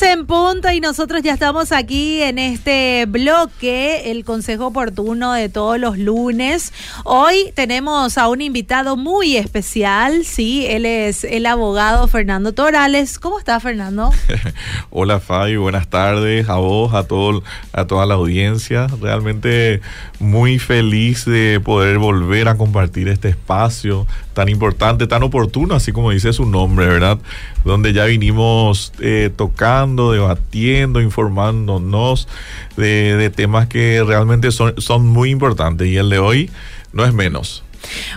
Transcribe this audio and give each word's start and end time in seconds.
15 0.00 0.12
en 0.12 0.26
punto 0.26 0.72
y 0.72 0.80
nosotros 0.80 1.20
ya 1.22 1.34
estamos 1.34 1.72
aquí 1.72 2.22
en 2.22 2.38
este 2.38 3.04
bloque, 3.06 4.10
el 4.10 4.24
consejo 4.24 4.68
oportuno 4.68 5.34
de 5.34 5.50
todos 5.50 5.78
los 5.78 5.98
lunes. 5.98 6.72
Hoy 7.04 7.52
tenemos 7.54 8.16
a 8.16 8.28
un 8.28 8.40
invitado 8.40 8.96
muy 8.96 9.36
especial, 9.36 10.24
sí, 10.24 10.64
él 10.66 10.86
es 10.86 11.24
el 11.24 11.44
abogado 11.44 12.08
Fernando 12.08 12.54
Torales. 12.54 13.18
¿Cómo 13.18 13.38
está 13.38 13.60
Fernando? 13.60 14.10
Hola 14.90 15.20
Fabi, 15.20 15.56
buenas 15.56 15.88
tardes 15.88 16.48
a 16.48 16.54
vos, 16.54 16.94
a, 16.94 17.06
todo, 17.06 17.42
a 17.74 17.86
toda 17.86 18.06
la 18.06 18.14
audiencia. 18.14 18.86
Realmente 19.02 19.82
muy 20.18 20.58
feliz 20.58 21.26
de 21.26 21.60
poder 21.62 21.98
volver 21.98 22.48
a 22.48 22.56
compartir 22.56 23.08
este 23.08 23.28
espacio 23.28 24.06
tan 24.40 24.48
importante, 24.48 25.06
tan 25.06 25.22
oportuno, 25.22 25.74
así 25.74 25.92
como 25.92 26.12
dice 26.12 26.32
su 26.32 26.46
nombre, 26.46 26.86
¿verdad? 26.86 27.18
Donde 27.62 27.92
ya 27.92 28.06
vinimos 28.06 28.90
eh, 28.98 29.28
tocando, 29.36 30.12
debatiendo, 30.12 31.02
informándonos 31.02 32.26
de, 32.74 33.16
de, 33.18 33.28
temas 33.28 33.66
que 33.66 34.02
realmente 34.02 34.50
son, 34.50 34.80
son 34.80 35.06
muy 35.06 35.28
importantes 35.28 35.88
y 35.88 35.98
el 35.98 36.08
de 36.08 36.20
hoy 36.20 36.50
no 36.94 37.04
es 37.04 37.12
menos. 37.12 37.64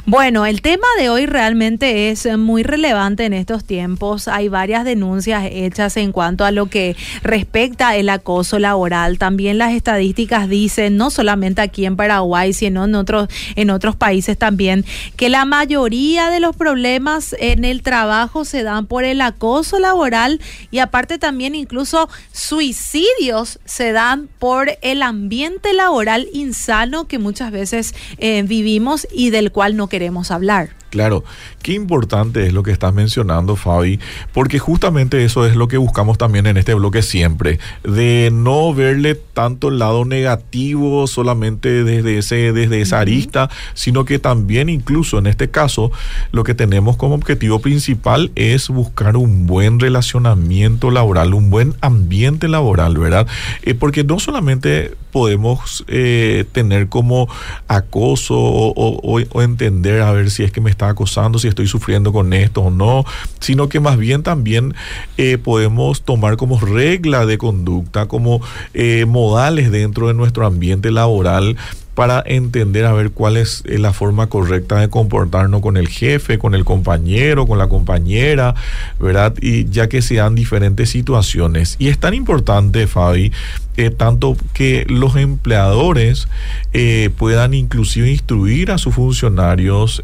Bueno, 0.06 0.46
el 0.46 0.62
tema 0.62 0.88
de 0.98 1.10
hoy 1.10 1.26
realmente 1.26 2.10
es 2.10 2.28
muy 2.38 2.64
relevante 2.64 3.26
en 3.26 3.34
estos 3.34 3.64
tiempos. 3.64 4.28
Hay 4.28 4.50
varias 4.50 4.84
denuncias 4.86 5.46
hechas 5.50 5.98
en 5.98 6.12
cuanto 6.12 6.46
a 6.46 6.52
lo 6.52 6.68
que 6.68 6.96
respecta 7.22 7.96
el 7.96 8.10
acoso 8.10 8.60
laboral. 8.60 9.18
También 9.18 9.58
las 9.58 9.74
estadísticas 9.74 10.50
dicen, 10.50 10.98
no 10.98 11.10
solamente 11.10 11.62
aquí 11.62 11.86
en 11.86 11.96
Paraguay, 11.96 12.54
sino 12.54 12.86
en 12.86 12.96
otros, 12.96 13.30
en 13.56 13.70
otros 13.70 13.96
países 13.96 14.38
también, 14.38 14.86
que 15.16 15.30
la 15.30 15.46
mayoría 15.46 16.30
de 16.30 16.40
los 16.40 16.56
problemas 16.56 17.36
en 17.40 17.64
el 17.64 17.82
trabajo 17.82 18.46
se 18.46 18.64
dan 18.64 18.86
por 18.88 19.04
el 19.04 19.22
acoso 19.22 19.80
laboral 19.80 20.42
y 20.72 20.80
aparte 20.80 21.18
también 21.18 21.56
incluso 21.56 22.10
suicidios 22.32 23.60
se 23.66 23.92
dan 23.92 24.28
por 24.40 24.78
el 24.82 25.02
ambiente 25.02 25.74
laboral 25.74 26.28
insano 26.34 27.08
que 27.08 27.20
muchas 27.20 27.52
veces 27.52 27.96
eh, 28.18 28.44
vivimos 28.44 29.08
y 29.14 29.30
del 29.30 29.52
cual 29.54 29.78
no 29.78 29.88
queremos 29.88 30.32
hablar. 30.32 30.72
Claro, 30.94 31.24
qué 31.64 31.74
importante 31.74 32.46
es 32.46 32.54
lo 32.54 32.62
que 32.62 32.70
estás 32.70 32.94
mencionando, 32.94 33.56
Fabi, 33.56 34.00
porque 34.32 34.60
justamente 34.60 35.26
eso 35.26 35.48
es 35.48 35.56
lo 35.56 35.68
que 35.68 35.78
buscamos 35.78 36.20
también 36.20 36.46
en 36.46 36.56
este 36.56 36.76
bloque 36.76 37.02
siempre, 37.02 37.58
de 37.84 38.30
no 38.32 38.76
verle 38.76 39.16
tanto 39.16 39.70
el 39.70 39.80
lado 39.80 40.06
negativo 40.06 41.08
solamente 41.08 41.84
desde, 41.84 42.20
ese, 42.20 42.54
desde 42.54 42.80
esa 42.80 43.00
arista, 43.00 43.50
sino 43.74 44.06
que 44.06 44.20
también 44.20 44.70
incluso 44.70 45.18
en 45.18 45.26
este 45.26 45.50
caso 45.50 45.92
lo 46.32 46.44
que 46.44 46.54
tenemos 46.54 46.96
como 46.96 47.16
objetivo 47.16 47.58
principal 47.58 48.32
es 48.36 48.70
buscar 48.70 49.18
un 49.18 49.48
buen 49.48 49.80
relacionamiento 49.80 50.92
laboral, 50.92 51.34
un 51.34 51.50
buen 51.50 51.74
ambiente 51.82 52.48
laboral, 52.48 53.00
¿verdad? 53.00 53.26
Eh, 53.64 53.74
porque 53.74 54.04
no 54.04 54.20
solamente 54.20 54.94
podemos 55.12 55.86
eh, 55.88 56.46
tener 56.52 56.88
como 56.88 57.28
acoso 57.68 58.36
o, 58.36 58.74
o, 58.76 59.22
o 59.32 59.42
entender 59.42 60.02
a 60.02 60.12
ver 60.12 60.30
si 60.30 60.44
es 60.44 60.52
que 60.52 60.62
me 60.62 60.70
está 60.70 60.83
acosando, 60.90 61.40
si 61.40 61.48
estoy 61.48 61.68
sufriendo 61.68 62.12
con 62.12 62.34
esto 62.34 62.62
o 62.62 62.72
no, 62.72 63.06
sino 63.40 63.70
que 63.70 63.80
más 63.80 63.98
bien 63.98 64.24
también 64.24 64.76
eh, 65.18 65.38
podemos 65.38 66.04
tomar 66.04 66.38
como 66.38 66.60
regla 66.60 67.26
de 67.26 67.38
conducta, 67.38 68.08
como 68.08 68.42
eh, 68.74 69.06
modales 69.06 69.72
dentro 69.72 70.08
de 70.08 70.14
nuestro 70.14 70.46
ambiente 70.46 70.92
laboral 70.92 71.58
para 71.96 72.24
entender 72.26 72.86
a 72.86 72.94
ver 72.94 73.12
cuál 73.12 73.38
es 73.38 73.64
eh, 73.66 73.78
la 73.78 73.94
forma 73.94 74.28
correcta 74.28 74.78
de 74.78 74.90
comportarnos 74.90 75.62
con 75.62 75.78
el 75.78 75.88
jefe, 75.88 76.40
con 76.40 76.56
el 76.56 76.66
compañero, 76.66 77.46
con 77.46 77.60
la 77.60 77.68
compañera, 77.68 78.56
¿verdad? 79.00 79.36
Y 79.42 79.66
ya 79.70 79.88
que 79.90 80.02
se 80.02 80.16
dan 80.16 80.34
diferentes 80.34 80.90
situaciones. 80.90 81.76
Y 81.78 81.90
es 81.90 82.00
tan 82.00 82.14
importante, 82.16 82.88
Fabi, 82.88 83.32
eh, 83.78 83.90
tanto 83.92 84.36
que 84.54 84.86
los 84.88 85.16
empleadores 85.16 86.28
eh, 86.74 87.12
puedan 87.16 87.54
inclusive 87.54 88.10
instruir 88.10 88.72
a 88.72 88.78
sus 88.78 88.96
funcionarios, 88.96 90.02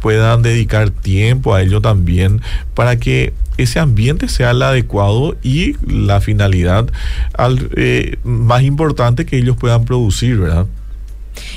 puedan 0.00 0.42
dedicar 0.42 0.90
tiempo 0.90 1.54
a 1.54 1.62
ello 1.62 1.80
también 1.80 2.40
para 2.74 2.96
que 2.96 3.32
ese 3.56 3.78
ambiente 3.78 4.28
sea 4.28 4.50
el 4.50 4.62
adecuado 4.62 5.36
y 5.42 5.76
la 5.86 6.20
finalidad 6.20 6.86
al, 7.34 7.70
más 8.24 8.62
importante 8.62 9.24
que 9.24 9.38
ellos 9.38 9.56
puedan 9.56 9.84
producir, 9.84 10.38
¿verdad? 10.38 10.66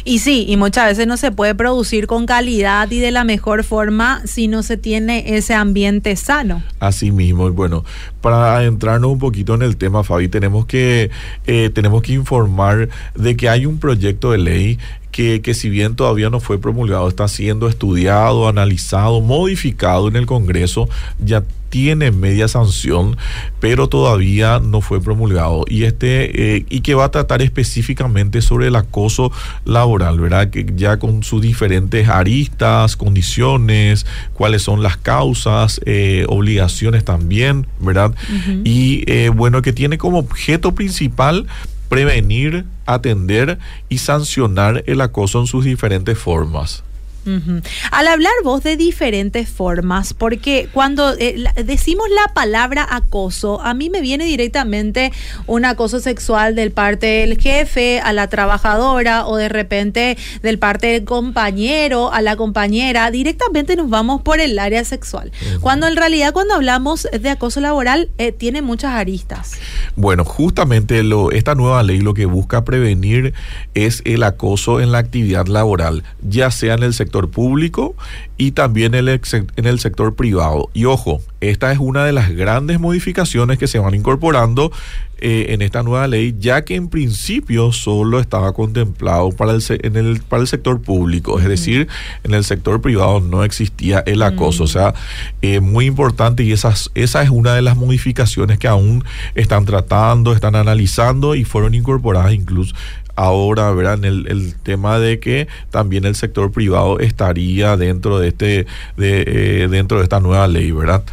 Y 0.03 0.19
sí, 0.19 0.45
y 0.47 0.57
muchas 0.57 0.87
veces 0.87 1.07
no 1.07 1.17
se 1.17 1.31
puede 1.31 1.55
producir 1.55 2.07
con 2.07 2.25
calidad 2.25 2.89
y 2.91 2.99
de 2.99 3.11
la 3.11 3.23
mejor 3.23 3.63
forma 3.63 4.21
si 4.25 4.47
no 4.47 4.63
se 4.63 4.77
tiene 4.77 5.35
ese 5.37 5.53
ambiente 5.53 6.15
sano. 6.15 6.63
Así 6.79 7.11
mismo, 7.11 7.49
bueno, 7.51 7.83
para 8.21 8.57
adentrarnos 8.57 9.11
un 9.11 9.19
poquito 9.19 9.55
en 9.55 9.61
el 9.61 9.77
tema, 9.77 10.03
Fabi, 10.03 10.27
tenemos 10.27 10.65
que, 10.65 11.09
eh, 11.45 11.69
tenemos 11.73 12.01
que 12.01 12.13
informar 12.13 12.89
de 13.15 13.35
que 13.35 13.49
hay 13.49 13.65
un 13.65 13.79
proyecto 13.79 14.31
de 14.31 14.37
ley 14.37 14.79
que, 15.11 15.41
que, 15.41 15.53
si 15.53 15.69
bien 15.69 15.95
todavía 15.95 16.29
no 16.29 16.39
fue 16.39 16.59
promulgado, 16.59 17.07
está 17.07 17.27
siendo 17.27 17.67
estudiado, 17.67 18.47
analizado, 18.47 19.21
modificado 19.21 20.07
en 20.07 20.15
el 20.15 20.25
Congreso, 20.25 20.89
ya 21.19 21.43
tiene 21.69 22.11
media 22.11 22.47
sanción, 22.47 23.17
pero 23.59 23.87
todavía 23.87 24.59
no 24.59 24.81
fue 24.81 25.01
promulgado. 25.01 25.65
Y 25.67 25.83
este, 25.83 26.55
eh, 26.55 26.65
y 26.69 26.81
que 26.81 26.95
va 26.95 27.05
a 27.05 27.11
tratar 27.11 27.41
específicamente 27.41 28.41
sobre 28.41 28.67
el 28.67 28.75
acoso 28.75 29.31
laboral, 29.65 30.19
¿verdad? 30.19 30.49
Que 30.49 30.65
ya 30.75 30.97
con 30.97 31.23
sus 31.23 31.41
diferentes 31.41 32.07
aristas, 32.07 32.95
condiciones, 32.95 34.05
cuáles 34.33 34.61
son 34.61 34.81
las 34.81 34.97
causas, 34.97 35.81
eh, 35.85 36.25
obligaciones 36.29 37.03
también, 37.03 37.67
¿verdad? 37.79 38.11
Uh 38.11 38.33
-huh. 38.33 38.61
Y 38.63 39.03
eh, 39.07 39.29
bueno, 39.29 39.61
que 39.61 39.73
tiene 39.73 39.97
como 39.97 40.19
objeto 40.19 40.73
principal 40.73 41.47
prevenir, 41.89 42.65
atender 42.87 43.59
y 43.89 43.99
sancionar 43.99 44.83
el 44.87 45.01
acoso 45.01 45.39
en 45.39 45.47
sus 45.47 45.65
diferentes 45.65 46.17
formas. 46.17 46.83
Uh 47.27 47.39
-huh. 47.39 47.63
Al 47.91 48.07
hablar 48.07 48.31
vos 48.43 48.63
de 48.63 48.77
diferentes 48.77 49.49
formas, 49.49 50.13
porque 50.13 50.69
cuando 50.73 51.13
eh, 51.19 51.35
la, 51.37 51.53
decimos 51.53 52.07
la 52.09 52.33
palabra 52.33 52.87
acoso, 52.89 53.61
a 53.61 53.73
mí 53.73 53.89
me 53.89 54.01
viene 54.01 54.25
directamente 54.25 55.11
un 55.45 55.65
acoso 55.65 55.99
sexual 55.99 56.55
del 56.55 56.71
parte 56.71 57.05
del 57.05 57.37
jefe 57.37 57.99
a 57.99 58.13
la 58.13 58.27
trabajadora 58.29 59.27
o 59.27 59.35
de 59.35 59.49
repente 59.49 60.17
del 60.41 60.57
parte 60.57 60.87
del 60.87 61.03
compañero 61.03 62.13
a 62.13 62.21
la 62.21 62.35
compañera, 62.37 63.11
directamente 63.11 63.75
nos 63.75 63.89
vamos 63.89 64.21
por 64.21 64.39
el 64.39 64.57
área 64.57 64.83
sexual. 64.85 65.31
Uh 65.31 65.45
-huh. 65.45 65.59
Cuando 65.59 65.87
en 65.87 65.95
realidad 65.97 66.31
cuando 66.33 66.53
hablamos 66.53 67.07
de 67.11 67.29
acoso 67.29 67.59
laboral 67.59 68.09
eh, 68.17 68.31
tiene 68.31 68.61
muchas 68.61 68.91
aristas. 68.93 69.53
Bueno, 69.95 70.23
justamente 70.23 71.03
lo, 71.03 71.31
esta 71.31 71.55
nueva 71.55 71.83
ley 71.83 71.99
lo 71.99 72.13
que 72.13 72.25
busca 72.25 72.63
prevenir 72.63 73.33
es 73.73 74.01
el 74.05 74.23
acoso 74.23 74.79
en 74.79 74.91
la 74.91 74.99
actividad 74.99 75.47
laboral, 75.47 76.03
ya 76.21 76.51
sea 76.51 76.75
en 76.75 76.83
el 76.83 76.93
sector 76.93 77.16
público 77.25 77.95
y 78.37 78.51
también 78.51 78.93
en 78.93 79.07
el, 79.07 79.21
en 79.55 79.65
el 79.65 79.79
sector 79.79 80.15
privado. 80.15 80.69
Y 80.73 80.85
ojo, 80.85 81.21
esta 81.41 81.71
es 81.71 81.79
una 81.79 82.05
de 82.05 82.11
las 82.11 82.29
grandes 82.29 82.79
modificaciones 82.79 83.57
que 83.57 83.67
se 83.67 83.79
van 83.79 83.95
incorporando 83.95 84.71
eh, 85.19 85.47
en 85.49 85.63
esta 85.63 85.81
nueva 85.81 86.05
ley, 86.05 86.35
ya 86.37 86.63
que 86.63 86.75
en 86.75 86.89
principio 86.89 87.71
solo 87.71 88.19
estaba 88.19 88.53
contemplado 88.53 89.31
para 89.31 89.53
el, 89.53 89.63
en 89.67 89.95
el, 89.95 90.19
para 90.21 90.43
el 90.43 90.47
sector 90.47 90.79
público, 90.79 91.39
es 91.39 91.45
mm. 91.45 91.49
decir, 91.49 91.87
en 92.23 92.35
el 92.35 92.43
sector 92.43 92.81
privado 92.81 93.19
no 93.19 93.43
existía 93.43 94.03
el 94.05 94.21
acoso. 94.21 94.61
Mm. 94.61 94.65
O 94.65 94.67
sea, 94.67 94.93
eh, 95.41 95.59
muy 95.59 95.85
importante 95.85 96.43
y 96.43 96.51
esas, 96.51 96.91
esa 96.93 97.23
es 97.23 97.31
una 97.31 97.55
de 97.55 97.63
las 97.63 97.75
modificaciones 97.75 98.59
que 98.59 98.67
aún 98.67 99.03
están 99.33 99.65
tratando, 99.65 100.33
están 100.33 100.55
analizando 100.55 101.33
y 101.33 101.45
fueron 101.45 101.73
incorporadas 101.73 102.33
incluso 102.33 102.75
ahora, 103.17 103.71
¿verdad? 103.71 103.95
En 103.95 104.05
el, 104.05 104.27
el, 104.27 104.55
tema 104.55 104.99
de 104.99 105.19
que 105.19 105.47
también 105.71 106.05
el 106.05 106.15
sector 106.15 106.51
privado 106.51 106.99
estaría 106.99 107.75
dentro 107.75 108.19
de 108.19 108.29
este, 108.29 108.67
de, 108.95 109.23
eh, 109.63 109.67
dentro 109.69 109.97
de 109.97 110.03
esta 110.03 110.19
nueva 110.21 110.47
ley, 110.47 110.71
¿verdad? 110.71 111.03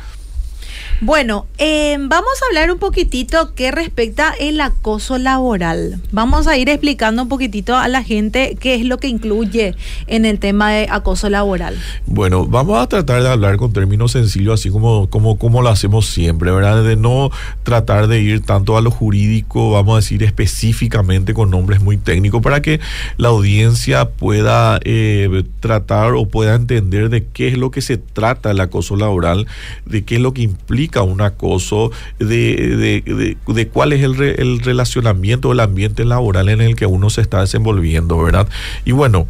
Bueno, 1.00 1.46
eh, 1.58 1.96
vamos 1.99 2.32
a 2.41 2.46
hablar 2.46 2.70
un 2.70 2.79
poquitito 2.79 3.55
que 3.55 3.73
respecta 3.73 4.32
el 4.38 4.61
acoso 4.61 5.19
laboral. 5.19 6.00
Vamos 6.12 6.46
a 6.46 6.56
ir 6.56 6.69
explicando 6.69 7.23
un 7.23 7.29
poquitito 7.29 7.76
a 7.76 7.88
la 7.88 8.02
gente 8.05 8.56
qué 8.61 8.76
es 8.76 8.85
lo 8.85 8.99
que 8.99 9.08
incluye 9.08 9.75
en 10.06 10.25
el 10.25 10.38
tema 10.38 10.70
de 10.70 10.87
acoso 10.88 11.29
laboral. 11.29 11.76
Bueno, 12.06 12.46
vamos 12.46 12.81
a 12.81 12.87
tratar 12.88 13.23
de 13.23 13.29
hablar 13.29 13.56
con 13.56 13.73
términos 13.73 14.12
sencillos, 14.12 14.61
así 14.61 14.70
como, 14.70 15.11
como, 15.11 15.37
como 15.37 15.62
lo 15.62 15.69
hacemos 15.69 16.06
siempre, 16.06 16.52
¿verdad? 16.52 16.85
De 16.85 16.97
no 16.97 17.31
tratar 17.64 18.06
de 18.06 18.20
ir 18.20 18.43
tanto 18.43 18.76
a 18.76 18.81
lo 18.81 18.93
jurídico, 18.93 19.73
vamos 19.73 19.94
a 19.94 19.97
decir 19.97 20.23
específicamente 20.23 21.35
con 21.35 21.50
nombres 21.50 21.81
muy 21.81 21.97
técnicos, 21.97 22.40
para 22.40 22.62
que 22.62 22.81
la 23.17 23.29
audiencia 23.29 24.11
pueda 24.11 24.79
eh, 24.85 25.44
tratar 25.58 26.14
o 26.14 26.26
pueda 26.26 26.55
entender 26.55 27.08
de 27.08 27.26
qué 27.26 27.49
es 27.49 27.58
lo 27.58 27.73
que 27.73 27.81
se 27.81 27.99
trata 27.99 28.52
el 28.52 28.61
acoso 28.61 28.94
laboral, 28.94 29.49
de 29.87 30.05
qué 30.05 30.17
es 30.17 30.20
lo 30.20 30.32
que 30.32 30.43
implica 30.43 30.84
un 31.03 31.21
acoso, 31.21 31.91
de, 32.19 33.05
de, 33.05 33.37
de, 33.47 33.69
cuál 33.69 33.93
es 33.93 34.03
el, 34.03 34.21
el 34.21 34.61
relacionamiento, 34.61 35.53
el 35.53 35.61
ambiente 35.61 36.05
laboral 36.05 36.49
en 36.49 36.61
el 36.61 36.77
que 36.77 36.87
uno 36.87 37.11
se 37.11 37.21
está 37.21 37.41
desenvolviendo, 37.41 38.19
¿verdad? 38.23 38.49
Y 38.85 38.93
bueno, 38.93 39.27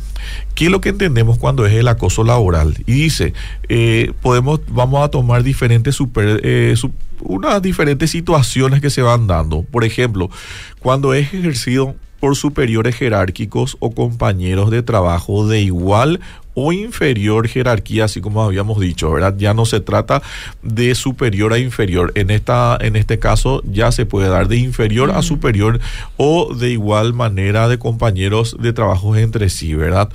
¿qué 0.55 0.67
es 0.67 0.71
lo 0.71 0.81
que 0.81 0.91
entendemos 0.91 1.39
cuando 1.39 1.67
es 1.67 1.75
el 1.75 1.89
acoso 1.89 2.25
laboral? 2.25 2.75
Y 2.87 2.93
dice, 2.93 3.33
eh, 3.69 4.13
podemos, 4.23 4.61
vamos 4.69 5.05
a 5.05 5.09
tomar 5.09 5.43
diferentes 5.43 5.95
super, 5.95 6.41
eh, 6.45 6.75
unas 7.21 7.63
diferentes 7.63 8.11
situaciones 8.11 8.81
que 8.81 8.91
se 8.91 9.03
van 9.03 9.27
dando. 9.27 9.63
Por 9.63 9.85
ejemplo, 9.85 10.31
cuando 10.81 11.15
es 11.15 11.33
ejercido 11.33 11.95
por 12.21 12.37
superiores 12.37 12.97
jerárquicos 12.97 13.77
o 13.81 13.91
compañeros 13.91 14.71
de 14.71 14.83
trabajo 14.83 15.47
de 15.47 15.61
igual 15.61 16.21
o 16.55 16.73
inferior 16.73 17.49
jerarquía, 17.49 18.05
así 18.05 18.21
como 18.21 18.43
habíamos 18.43 18.81
dicho, 18.81 19.11
¿verdad? 19.11 19.35
Ya 19.37 19.55
no 19.55 19.67
se 19.67 19.81
trata 19.81 20.23
de 20.63 20.95
superior 20.95 21.53
a 21.53 21.59
inferior. 21.59 22.13
En, 22.15 22.31
esta, 22.31 22.79
en 22.81 22.97
este 22.97 23.19
caso 23.19 23.63
ya 23.65 23.93
se 23.93 24.07
puede 24.07 24.29
dar 24.29 24.49
de 24.49 24.57
inferior 24.57 25.11
a 25.11 25.23
superior 25.23 25.81
o 26.17 26.55
de 26.55 26.71
igual 26.71 27.13
manera 27.13 27.69
de 27.69 27.79
compañeros 27.79 28.57
de 28.61 28.73
trabajo 28.73 29.17
entre 29.17 29.49
sí, 29.49 29.75
¿verdad? 29.75 30.09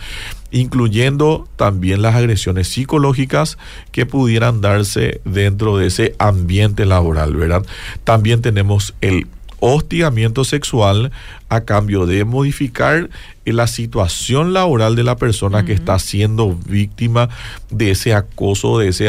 incluyendo 0.52 1.48
también 1.58 2.02
las 2.02 2.16
agresiones 2.16 2.70
psicológicas 2.70 3.60
que 3.92 4.08
pudieran 4.08 4.62
darse 4.62 5.22
dentro 5.24 5.78
de 5.78 5.88
ese 5.88 6.16
ambiente 6.18 6.86
laboral, 6.86 7.36
¿verdad? 7.36 7.64
También 8.04 8.42
tenemos 8.42 8.96
el 9.02 9.28
hostigamiento 9.60 10.44
sexual 10.44 11.12
a 11.50 11.62
cambio 11.62 12.06
de 12.06 12.26
modificar 12.26 13.10
la 13.46 13.68
situación 13.68 14.54
laboral 14.54 14.96
de 14.96 15.04
la 15.04 15.16
persona 15.16 15.66
que 15.66 15.74
está 15.74 15.98
siendo 16.00 16.56
víctima 16.68 17.30
de 17.70 17.92
ese 17.92 18.14
acoso, 18.14 18.80
de 18.80 18.90
ese 18.90 19.08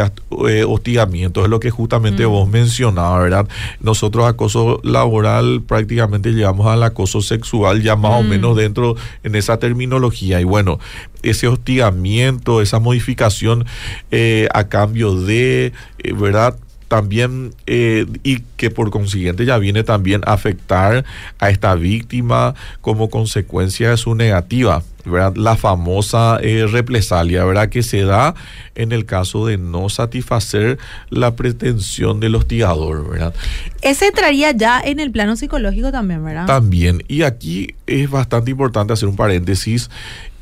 eh, 0.49 0.64
hostigamiento. 0.67 1.43
Es 1.43 1.50
lo 1.50 1.61
que 1.61 1.70
justamente 1.70 2.25
vos 2.25 2.49
mencionabas, 2.49 3.23
¿verdad? 3.23 3.49
Nosotros 3.81 4.26
acoso 4.26 4.81
laboral 4.82 5.62
prácticamente 5.67 6.32
llevamos 6.32 6.67
al 6.67 6.82
acoso 6.82 7.20
sexual 7.20 7.82
ya 7.82 7.96
más 7.96 8.20
o 8.20 8.23
menos 8.23 8.56
dentro 8.56 8.96
en 9.23 9.35
esa 9.35 9.58
terminología. 9.58 10.41
Y 10.41 10.44
bueno, 10.44 10.79
ese 11.23 11.49
hostigamiento, 11.49 12.62
esa 12.62 12.79
modificación 12.79 13.67
eh, 14.11 14.49
a 14.55 14.69
cambio 14.69 15.14
de, 15.20 15.73
eh, 15.99 16.12
¿verdad? 16.12 16.56
También 16.90 17.54
eh, 17.69 18.04
y 18.25 18.40
que 18.56 18.69
por 18.69 18.90
consiguiente 18.90 19.44
ya 19.44 19.58
viene 19.58 19.84
también 19.84 20.22
a 20.26 20.32
afectar 20.32 21.04
a 21.38 21.50
esta 21.50 21.76
víctima 21.76 22.56
como 22.81 23.08
consecuencia 23.08 23.90
de 23.90 23.96
su 23.96 24.16
negativa. 24.16 24.82
¿Verdad? 25.05 25.35
La 25.37 25.56
famosa 25.56 26.38
eh, 26.43 26.67
represalia, 26.70 27.44
¿verdad? 27.44 27.69
Que 27.69 27.82
se 27.82 28.02
da 28.02 28.35
en 28.75 28.93
el 28.93 29.05
caso 29.05 29.47
de 29.47 29.58
no 29.58 29.88
satisfacer 29.88 30.79
la 31.11 31.37
pretensión 31.37 32.20
del 32.20 32.35
hostigador, 32.35 33.08
¿verdad? 33.08 33.35
Ese 33.82 34.08
entraría 34.08 34.52
ya 34.52 34.81
en 34.81 35.00
el 35.00 35.11
plano 35.11 35.37
psicológico 35.37 35.93
también, 35.93 36.25
¿verdad? 36.25 36.47
También. 36.47 37.02
Y 37.08 37.23
aquí 37.23 37.75
es 37.87 38.11
bastante 38.11 38.50
importante 38.50 38.93
hacer 38.93 39.08
un 39.08 39.17
paréntesis. 39.17 39.91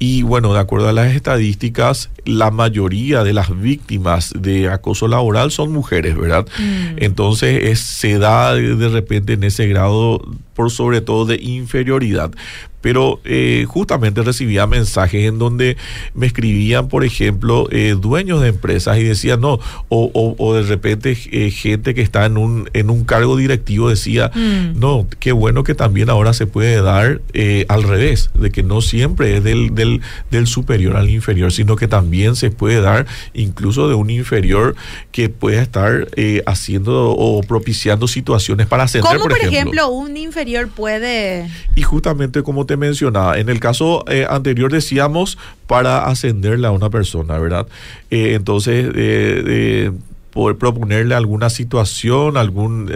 Y 0.01 0.23
bueno, 0.23 0.53
de 0.55 0.61
acuerdo 0.61 0.89
a 0.89 0.93
las 0.93 1.13
estadísticas, 1.15 2.11
la 2.25 2.53
mayoría 2.53 3.25
de 3.25 3.33
las 3.33 3.59
víctimas 3.61 4.33
de 4.39 4.69
acoso 4.69 5.09
laboral 5.09 5.51
son 5.51 5.73
mujeres, 5.73 6.17
¿verdad? 6.17 6.47
Mm. 6.59 6.99
Entonces 6.99 7.81
se 7.81 8.19
da 8.19 8.55
de 8.55 8.89
repente 8.89 9.33
en 9.33 9.43
ese 9.43 9.67
grado 9.67 10.23
por 10.55 10.71
sobre 10.71 11.01
todo 11.01 11.25
de 11.25 11.37
inferioridad 11.37 12.31
pero 12.81 13.21
eh, 13.25 13.65
justamente 13.69 14.23
recibía 14.23 14.67
mensajes 14.67 15.25
en 15.25 15.39
donde 15.39 15.77
me 16.15 16.27
escribían, 16.27 16.89
por 16.89 17.05
ejemplo, 17.05 17.69
eh, 17.71 17.97
dueños 17.99 18.41
de 18.41 18.49
empresas 18.49 18.99
y 18.99 19.05
decían, 19.05 19.41
no, 19.41 19.59
o, 19.89 20.37
o, 20.39 20.55
de 20.55 20.63
repente 20.63 21.17
eh, 21.33 21.51
gente 21.51 21.95
que 21.95 22.03
está 22.03 22.27
en 22.27 22.37
un, 22.37 22.71
en 22.73 22.91
un 22.91 23.05
cargo 23.05 23.37
directivo 23.37 23.89
decía, 23.89 24.31
mm. 24.35 24.79
no, 24.79 25.07
qué 25.19 25.33
bueno 25.33 25.65
que 25.65 25.75
también 25.75 26.11
ahora 26.11 26.33
se 26.33 26.47
puede 26.47 26.81
dar 26.81 27.21
al 27.69 27.83
revés, 27.83 28.31
de 28.35 28.51
que 28.51 28.63
no 28.63 28.81
siempre 28.81 29.37
es 29.37 29.45
del, 29.45 29.75
del, 29.75 30.01
del, 30.31 30.47
superior 30.47 30.97
al 30.97 31.11
inferior, 31.11 31.53
sino 31.53 31.77
que 31.77 31.89
también 31.89 32.37
se 32.37 32.51
puede 32.51 32.81
dar 32.81 33.07
incluso 33.35 33.89
de 33.89 33.95
un 33.95 34.11
inferior 34.11 34.77
que 35.13 35.29
pueda 35.29 35.63
estar 35.63 36.09
haciendo 36.47 37.11
o 37.11 37.43
propiciando 37.43 38.09
situaciones 38.09 38.67
para 38.67 38.85
ascender, 38.85 39.17
¿Cómo, 39.17 39.29
por, 39.29 39.39
ejemplo, 39.39 39.89
un 39.89 40.17
inferior 40.17 40.69
puede... 40.69 41.49
Y 41.75 41.83
justamente 41.83 42.43
como 42.43 42.67
te 42.69 42.77
mencionaba. 42.77 43.39
En 43.39 43.49
el 43.49 43.59
caso 43.59 44.05
eh, 44.09 44.25
anterior 44.31 44.71
decíamos 44.71 45.39
para 45.67 46.07
ascenderle 46.07 46.69
a 46.69 46.71
una 46.71 46.91
persona, 46.91 47.37
¿verdad? 47.39 47.67
Eh, 48.11 48.35
entonces, 48.35 48.93
eh, 48.95 49.91
poder 50.31 50.57
proponerle 50.57 51.17
alguna 51.17 51.51
situación, 51.51 52.37
algún, 52.37 52.93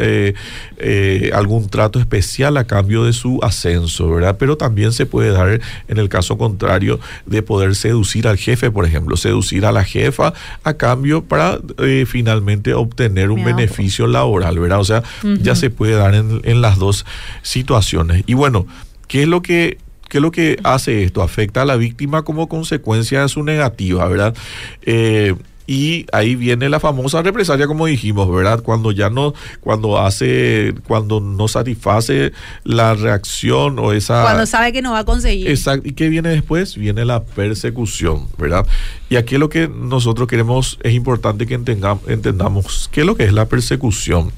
algún 1.33 1.69
trato 1.69 1.99
especial 1.99 2.57
a 2.57 2.65
cambio 2.69 3.05
de 3.05 3.13
su 3.13 3.41
ascenso, 3.43 4.09
¿verdad? 4.11 4.37
Pero 4.39 4.57
también 4.57 4.93
se 4.93 5.07
puede 5.07 5.31
dar 5.33 5.61
en 5.89 5.99
el 5.99 6.09
caso 6.09 6.39
contrario 6.39 7.01
de 7.27 7.43
poder 7.43 7.75
seducir 7.75 8.29
al 8.29 8.37
jefe, 8.37 8.71
por 8.71 8.85
ejemplo, 8.87 9.17
seducir 9.17 9.67
a 9.67 9.73
la 9.73 9.83
jefa 9.83 10.35
a 10.63 10.75
cambio 10.75 11.25
para 11.25 11.59
finalmente 12.07 12.75
obtener 12.75 13.31
un 13.31 13.43
beneficio 13.43 14.07
laboral, 14.07 14.61
¿verdad? 14.61 14.79
O 14.79 14.85
sea, 14.85 15.03
ya 15.41 15.57
se 15.57 15.71
puede 15.71 15.95
dar 15.95 16.15
en, 16.15 16.43
en 16.45 16.61
las 16.61 16.79
dos 16.79 17.05
situaciones. 17.43 18.23
Y 18.27 18.35
bueno, 18.35 18.67
¿Qué 19.13 19.25
es 19.25 19.29
lo 19.29 19.43
que 19.43 19.77
¿Qué 20.09 20.19
es 20.19 20.23
lo 20.23 20.31
que 20.31 20.59
hace 20.65 21.05
esto? 21.05 21.23
Afecta 21.23 21.63
a 21.63 21.65
la 21.67 21.77
víctima 21.77 22.23
como 22.23 22.49
consecuencia 22.49 23.21
de 23.23 23.29
su 23.29 23.43
negativa, 23.43 24.07
¿verdad? 24.09 24.35
Eh, 24.83 25.35
y 25.67 26.07
ahí 26.13 26.35
viene 26.35 26.69
la 26.71 26.81
famosa 26.81 27.23
represalia 27.23 27.67
como 27.67 27.87
dijimos 27.87 28.31
verdad 28.35 28.63
cuando 28.63 28.91
ya 28.91 29.11
no 29.11 29.33
cuando 29.61 29.99
hace 29.99 30.75
cuando 30.89 31.21
no 31.21 31.47
satisface 31.47 32.33
la 32.65 32.95
reacción 32.95 33.79
o 33.79 33.93
esa 33.93 34.23
cuando 34.23 34.45
sabe 34.45 34.73
que 34.73 34.83
no 34.83 34.93
va 34.93 35.01
a 35.01 35.05
conseguir. 35.05 35.49
Exacto. 35.49 35.89
Y 35.89 35.93
qué 35.93 36.09
viene 36.09 36.31
después 36.31 36.77
viene 36.77 37.05
la 37.05 37.23
persecución 37.23 38.29
verdad 38.39 38.67
y 39.09 39.17
aquí 39.17 39.39
lo 39.39 39.49
que 39.49 39.69
nosotros 39.69 40.27
queremos 40.27 40.79
es 40.83 40.95
importante 40.95 41.47
que 41.47 41.55
entendamos, 41.55 42.03
entendamos 42.09 42.89
qué 42.91 43.03
es 43.03 43.07
lo 43.07 43.15
que 43.15 43.25
es 43.25 43.33
la 43.33 43.47
persecución 43.47 44.33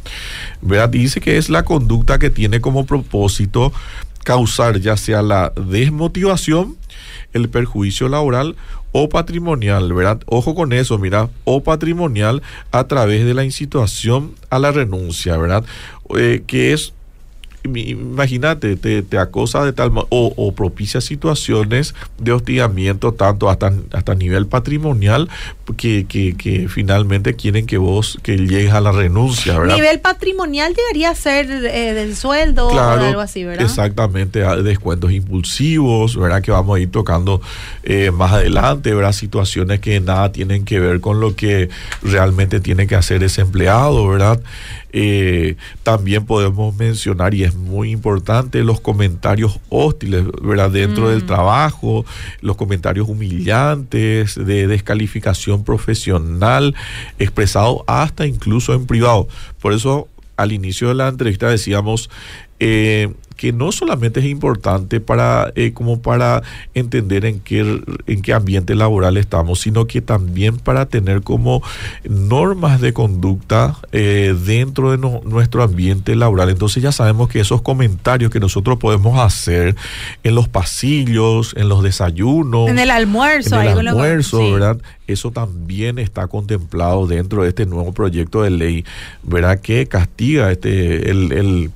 verdad 0.61 0.89
dice 0.89 1.21
que 1.21 1.39
es 1.39 1.49
la 1.49 1.65
conducta 1.65 2.19
que 2.19 2.29
tiene 2.29 2.61
como 2.61 2.85
propósito 2.87 3.73
causar 4.25 4.81
ya 4.81 4.97
sea 4.97 5.23
la 5.23 5.53
desmotivación, 5.55 6.77
el 7.33 7.49
perjuicio 7.49 8.09
laboral 8.09 8.57
o 8.91 9.09
patrimonial, 9.09 9.93
¿verdad? 9.93 10.21
Ojo 10.27 10.55
con 10.55 10.73
eso, 10.73 10.99
mira, 10.99 11.29
o 11.45 11.63
patrimonial 11.63 12.43
a 12.71 12.85
través 12.85 13.25
de 13.25 13.35
la 13.35 13.45
incitación 13.45 14.35
a 14.51 14.59
la 14.59 14.73
renuncia, 14.73 15.37
¿verdad? 15.37 15.65
Eh, 16.17 16.43
que 16.47 16.73
es 16.73 16.95
imagínate, 17.65 18.77
te, 18.77 19.03
te, 19.03 19.19
acosa 19.19 19.65
de 19.65 19.73
tal 19.73 19.91
o, 19.97 20.07
o 20.11 20.55
propicia 20.55 21.01
situaciones 21.01 21.95
de 22.19 22.33
hostigamiento 22.33 23.13
tanto 23.13 23.49
hasta, 23.49 23.73
hasta 23.93 24.15
nivel 24.15 24.47
patrimonial 24.47 25.31
que, 25.79 26.05
que, 26.07 26.37
que, 26.37 26.69
finalmente 26.69 27.35
quieren 27.35 27.67
que 27.67 27.79
vos 27.79 28.19
que 28.23 28.37
llegues 28.37 28.73
a 28.73 28.81
la 28.83 28.93
renuncia, 28.93 29.59
¿verdad? 29.59 29.77
Nivel 29.77 30.01
patrimonial 30.01 30.75
debería 30.75 31.15
ser 31.15 31.51
eh, 31.51 31.95
del 31.95 32.17
sueldo 32.17 32.69
o 32.69 32.79
algo 32.79 33.21
así, 33.21 33.45
¿verdad? 33.45 33.65
Exactamente, 33.65 34.41
descuentos 34.63 35.13
impulsivos, 35.13 36.17
¿verdad? 36.19 36.43
Que 36.43 36.51
vamos 36.51 36.77
a 36.77 36.81
ir 36.81 36.91
tocando 36.91 37.41
eh, 37.83 38.11
más 38.11 38.33
adelante, 38.33 38.93
¿verdad? 38.93 39.13
Situaciones 39.13 39.81
que 39.81 40.01
nada 40.01 40.33
tienen 40.33 40.67
que 40.67 40.81
ver 40.81 41.01
con 41.01 41.19
lo 41.21 41.35
que 41.35 41.71
realmente 42.03 42.61
tiene 42.61 42.87
que 42.87 42.95
hacer 42.95 43.23
ese 43.23 43.41
empleado, 43.41 44.07
¿verdad? 44.07 44.41
Eh, 44.97 45.57
también 45.83 46.25
podemos 46.25 46.77
mencionar, 46.77 47.35
y 47.35 47.43
es 47.43 47.57
muy 47.57 47.91
importante, 47.91 48.63
los 48.63 48.81
comentarios 48.81 49.59
hostiles, 49.69 50.25
¿verdad? 50.41 50.71
Dentro 50.71 51.09
del 51.09 51.25
mm. 51.25 51.27
trabajo, 51.27 52.07
los 52.41 52.57
comentarios 52.57 53.09
humillantes, 53.09 54.37
de 54.37 54.69
descalificación 54.69 55.65
profesional, 55.65 56.77
expresado 57.19 57.83
hasta 57.89 58.25
incluso 58.25 58.73
en 58.73 58.87
privado. 58.87 59.27
Por 59.61 59.73
eso, 59.73 60.07
al 60.37 60.53
inicio 60.53 60.87
de 60.87 60.95
la 60.95 61.09
entrevista 61.09 61.49
decíamos, 61.49 62.09
eh, 62.61 63.13
que 63.37 63.53
no 63.53 63.73
solamente 63.73 64.21
es 64.21 64.27
importante 64.27 65.01
para 65.01 65.53
eh, 65.57 65.73
como 65.73 66.01
para 66.01 66.43
entender 66.75 67.25
en 67.25 67.41
qué 67.41 67.81
en 68.07 68.23
qué 68.23 68.33
ambiente 68.33 68.75
laboral 68.75 69.17
estamos, 69.17 69.61
sino 69.61 69.87
que 69.87 70.01
también 70.01 70.57
para 70.59 70.87
tener 70.87 71.23
como 71.23 71.63
normas 72.05 72.81
de 72.81 72.93
conducta 72.93 73.77
eh, 73.93 74.35
dentro 74.47 74.93
de 74.93 74.99
nuestro 74.99 75.63
ambiente 75.63 76.15
laboral. 76.15 76.51
Entonces 76.51 76.83
ya 76.83 76.93
sabemos 76.93 77.29
que 77.29 77.41
esos 77.41 77.63
comentarios 77.63 78.31
que 78.31 78.41
nosotros 78.41 78.79
podemos 78.79 79.19
hacer 79.19 79.75
en 80.23 80.35
los 80.35 80.49
pasillos, 80.49 81.55
en 81.57 81.69
los 81.69 81.83
desayunos, 81.83 82.69
en 82.69 82.79
el 82.79 82.91
almuerzo, 82.91 83.61
en 83.61 83.69
el 83.69 83.89
almuerzo, 83.89 84.53
¿verdad? 84.53 84.79
Eso 85.07 85.33
también 85.33 85.99
está 85.99 86.29
contemplado 86.29 87.07
dentro 87.07 87.43
de 87.43 87.49
este 87.49 87.67
nuevo 87.67 87.93
proyecto 87.93 88.43
de 88.43 88.51
ley, 88.51 88.85
¿verdad? 89.23 89.61
Que 89.61 89.87
castiga 89.87 90.51
este 90.51 91.11
el 91.11 91.33
el 91.33 91.71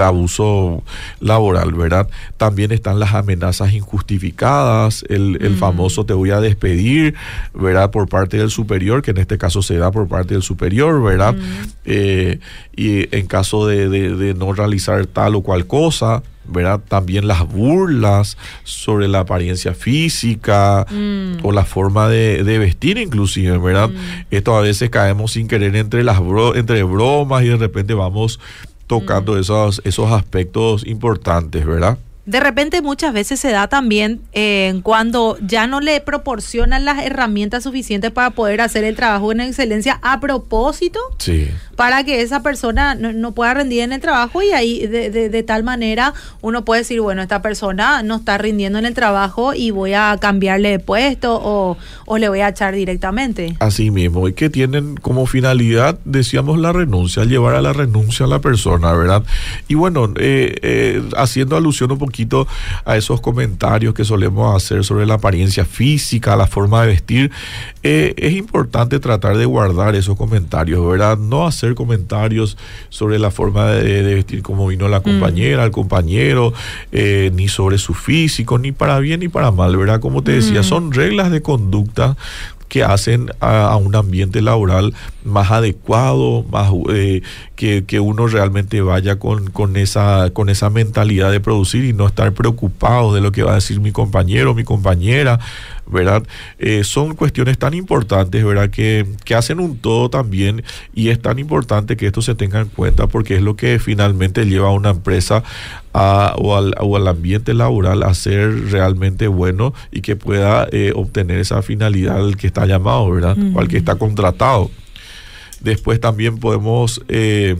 abuso 0.00 0.82
laboral, 1.20 1.72
¿verdad? 1.74 2.08
También 2.36 2.72
están 2.72 2.98
las 2.98 3.14
amenazas 3.14 3.72
injustificadas, 3.72 5.04
el, 5.08 5.38
el 5.40 5.56
famoso 5.56 6.04
te 6.06 6.12
voy 6.12 6.30
a 6.30 6.40
despedir, 6.40 7.14
¿verdad? 7.54 7.90
Por 7.90 8.08
parte 8.08 8.36
del 8.38 8.50
superior, 8.50 9.02
que 9.02 9.10
en 9.12 9.18
este 9.18 9.38
caso 9.38 9.62
se 9.62 9.76
da 9.76 9.90
por 9.90 10.08
parte 10.08 10.34
del 10.34 10.42
superior, 10.42 11.02
¿verdad? 11.02 11.34
Eh, 11.84 12.38
y 12.76 13.14
en 13.16 13.26
caso 13.26 13.66
de, 13.66 13.88
de, 13.88 14.14
de 14.14 14.34
no 14.34 14.52
realizar 14.52 15.06
tal 15.06 15.34
o 15.34 15.42
cual 15.42 15.66
cosa, 15.66 16.22
¿verdad? 16.50 16.80
También 16.88 17.26
las 17.28 17.46
burlas 17.46 18.38
sobre 18.64 19.06
la 19.06 19.20
apariencia 19.20 19.74
física 19.74 20.86
Mm. 20.90 21.38
o 21.42 21.52
la 21.52 21.64
forma 21.64 22.08
de, 22.08 22.42
de 22.42 22.58
vestir 22.58 22.96
inclusive, 22.98 23.58
¿verdad? 23.58 23.90
Esto 24.30 24.56
a 24.56 24.62
veces 24.62 24.88
caemos 24.90 25.32
sin 25.32 25.46
querer 25.46 25.76
entre 25.76 26.02
las 26.04 26.18
bro- 26.20 26.56
entre 26.56 26.82
bromas 26.84 27.44
y 27.44 27.48
de 27.48 27.56
repente 27.56 27.92
vamos 27.94 28.40
tocando 28.88 29.38
esos, 29.38 29.80
esos 29.84 30.10
aspectos 30.10 30.84
importantes, 30.84 31.64
¿verdad? 31.64 31.98
De 32.26 32.40
repente 32.40 32.82
muchas 32.82 33.14
veces 33.14 33.40
se 33.40 33.50
da 33.50 33.68
también 33.68 34.20
eh, 34.32 34.80
cuando 34.82 35.38
ya 35.40 35.66
no 35.66 35.80
le 35.80 35.98
proporcionan 36.00 36.84
las 36.84 37.02
herramientas 37.02 37.62
suficientes 37.62 38.10
para 38.10 38.30
poder 38.30 38.60
hacer 38.60 38.84
el 38.84 38.96
trabajo 38.96 39.32
en 39.32 39.40
excelencia 39.40 39.98
a 40.02 40.20
propósito 40.20 40.98
Sí. 41.18 41.48
Para 41.78 42.02
que 42.02 42.22
esa 42.22 42.42
persona 42.42 42.96
no, 42.96 43.30
pueda 43.34 43.54
rendir 43.54 43.82
en 43.82 43.92
el 43.92 44.00
trabajo 44.00 44.42
y 44.42 44.50
ahí 44.50 44.84
de, 44.88 45.42
tal 45.44 45.62
manera 45.62 46.12
uno 46.40 46.64
puede 46.64 46.80
decir, 46.80 47.00
bueno, 47.00 47.22
esta 47.22 47.40
persona 47.40 48.02
no 48.02 48.16
está 48.16 48.36
rindiendo 48.36 48.80
en 48.80 48.84
el 48.84 48.94
trabajo 48.94 49.54
y 49.54 49.70
voy 49.70 49.92
a 49.92 50.18
cambiarle 50.20 50.70
de 50.70 50.78
puesto 50.80 51.40
o, 51.40 51.76
o 52.04 52.18
le 52.18 52.28
voy 52.28 52.40
a 52.40 52.48
echar 52.48 52.74
directamente. 52.74 53.54
Así 53.60 53.92
mismo, 53.92 54.26
y 54.26 54.32
que 54.32 54.50
tienen 54.50 54.96
como 54.96 55.26
finalidad, 55.26 56.00
decíamos, 56.04 56.58
la 56.58 56.72
renuncia, 56.72 57.24
llevar 57.24 57.54
a 57.54 57.62
la 57.62 57.72
renuncia 57.72 58.26
a 58.26 58.28
la 58.28 58.40
persona, 58.40 58.92
¿verdad? 58.94 59.22
Y 59.68 59.76
bueno, 59.76 60.12
eh, 60.16 60.56
eh, 60.62 61.08
haciendo 61.16 61.56
alusión 61.56 61.92
un 61.92 61.98
poquito 61.98 62.48
a 62.84 62.96
esos 62.96 63.20
comentarios 63.20 63.94
que 63.94 64.04
solemos 64.04 64.56
hacer 64.56 64.82
sobre 64.82 65.06
la 65.06 65.14
apariencia 65.14 65.64
física, 65.64 66.34
la 66.34 66.48
forma 66.48 66.82
de 66.82 66.88
vestir, 66.88 67.30
eh, 67.84 68.14
es 68.16 68.32
importante 68.32 68.98
tratar 68.98 69.36
de 69.36 69.44
guardar 69.44 69.94
esos 69.94 70.16
comentarios, 70.16 70.84
¿verdad? 70.84 71.16
No 71.16 71.46
hacer 71.46 71.67
comentarios 71.74 72.56
sobre 72.88 73.18
la 73.18 73.30
forma 73.30 73.66
de, 73.70 74.02
de 74.02 74.14
vestir 74.14 74.42
como 74.42 74.66
vino 74.66 74.88
la 74.88 75.00
compañera, 75.00 75.64
el 75.64 75.70
compañero, 75.70 76.52
eh, 76.92 77.30
ni 77.34 77.48
sobre 77.48 77.78
su 77.78 77.94
físico, 77.94 78.58
ni 78.58 78.72
para 78.72 78.98
bien 78.98 79.20
ni 79.20 79.28
para 79.28 79.50
mal, 79.50 79.76
¿verdad? 79.76 80.00
Como 80.00 80.22
te 80.22 80.32
decía, 80.32 80.62
son 80.62 80.92
reglas 80.92 81.30
de 81.30 81.42
conducta 81.42 82.16
que 82.68 82.84
hacen 82.84 83.30
a, 83.40 83.68
a 83.68 83.76
un 83.76 83.96
ambiente 83.96 84.42
laboral 84.42 84.94
más 85.24 85.50
adecuado, 85.50 86.44
más 86.50 86.70
eh, 86.90 87.22
que, 87.56 87.84
que 87.84 87.98
uno 87.98 88.26
realmente 88.26 88.80
vaya 88.80 89.18
con, 89.18 89.50
con 89.50 89.76
esa 89.76 90.30
con 90.32 90.48
esa 90.48 90.70
mentalidad 90.70 91.32
de 91.32 91.40
producir 91.40 91.84
y 91.84 91.92
no 91.92 92.06
estar 92.06 92.32
preocupado 92.32 93.14
de 93.14 93.20
lo 93.20 93.32
que 93.32 93.42
va 93.42 93.52
a 93.52 93.56
decir 93.56 93.80
mi 93.80 93.92
compañero, 93.92 94.54
mi 94.54 94.64
compañera, 94.64 95.40
¿verdad? 95.90 96.22
Eh, 96.58 96.84
son 96.84 97.14
cuestiones 97.14 97.58
tan 97.58 97.74
importantes, 97.74 98.44
¿verdad? 98.44 98.70
Que, 98.70 99.06
que 99.24 99.34
hacen 99.34 99.60
un 99.60 99.78
todo 99.78 100.10
también 100.10 100.62
y 100.94 101.08
es 101.08 101.20
tan 101.20 101.38
importante 101.38 101.96
que 101.96 102.06
esto 102.06 102.22
se 102.22 102.34
tenga 102.34 102.60
en 102.60 102.68
cuenta 102.68 103.06
porque 103.06 103.36
es 103.36 103.42
lo 103.42 103.56
que 103.56 103.78
finalmente 103.78 104.44
lleva 104.46 104.68
a 104.68 104.72
una 104.72 104.90
empresa 104.90 105.42
a- 105.92 106.34
o, 106.38 106.56
al, 106.56 106.74
o 106.80 106.96
al 106.96 107.08
ambiente 107.08 107.54
laboral 107.54 108.02
a 108.02 108.14
ser 108.14 108.70
realmente 108.70 109.26
bueno 109.28 109.74
y 109.90 110.00
que 110.00 110.16
pueda 110.16 110.68
eh, 110.72 110.92
obtener 110.94 111.38
esa 111.40 111.62
finalidad 111.62 112.16
al 112.18 112.36
que 112.36 112.46
está 112.46 112.66
llamado, 112.66 113.10
¿verdad? 113.10 113.36
O 113.54 113.60
al 113.60 113.68
que 113.68 113.76
está 113.78 113.96
contratado. 113.96 114.70
Después 115.60 116.00
también 116.00 116.38
podemos 116.38 117.02
eh, 117.08 117.56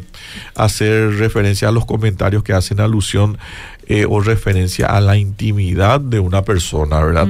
hacer 0.54 1.16
referencia 1.16 1.68
a 1.68 1.72
los 1.72 1.84
comentarios 1.84 2.42
que 2.42 2.52
hacen 2.52 2.80
alusión 2.80 3.38
eh, 3.90 4.04
o 4.08 4.20
referencia 4.20 4.86
a 4.86 5.00
la 5.00 5.16
intimidad 5.16 6.00
de 6.00 6.20
una 6.20 6.42
persona, 6.42 7.00
¿verdad? 7.00 7.26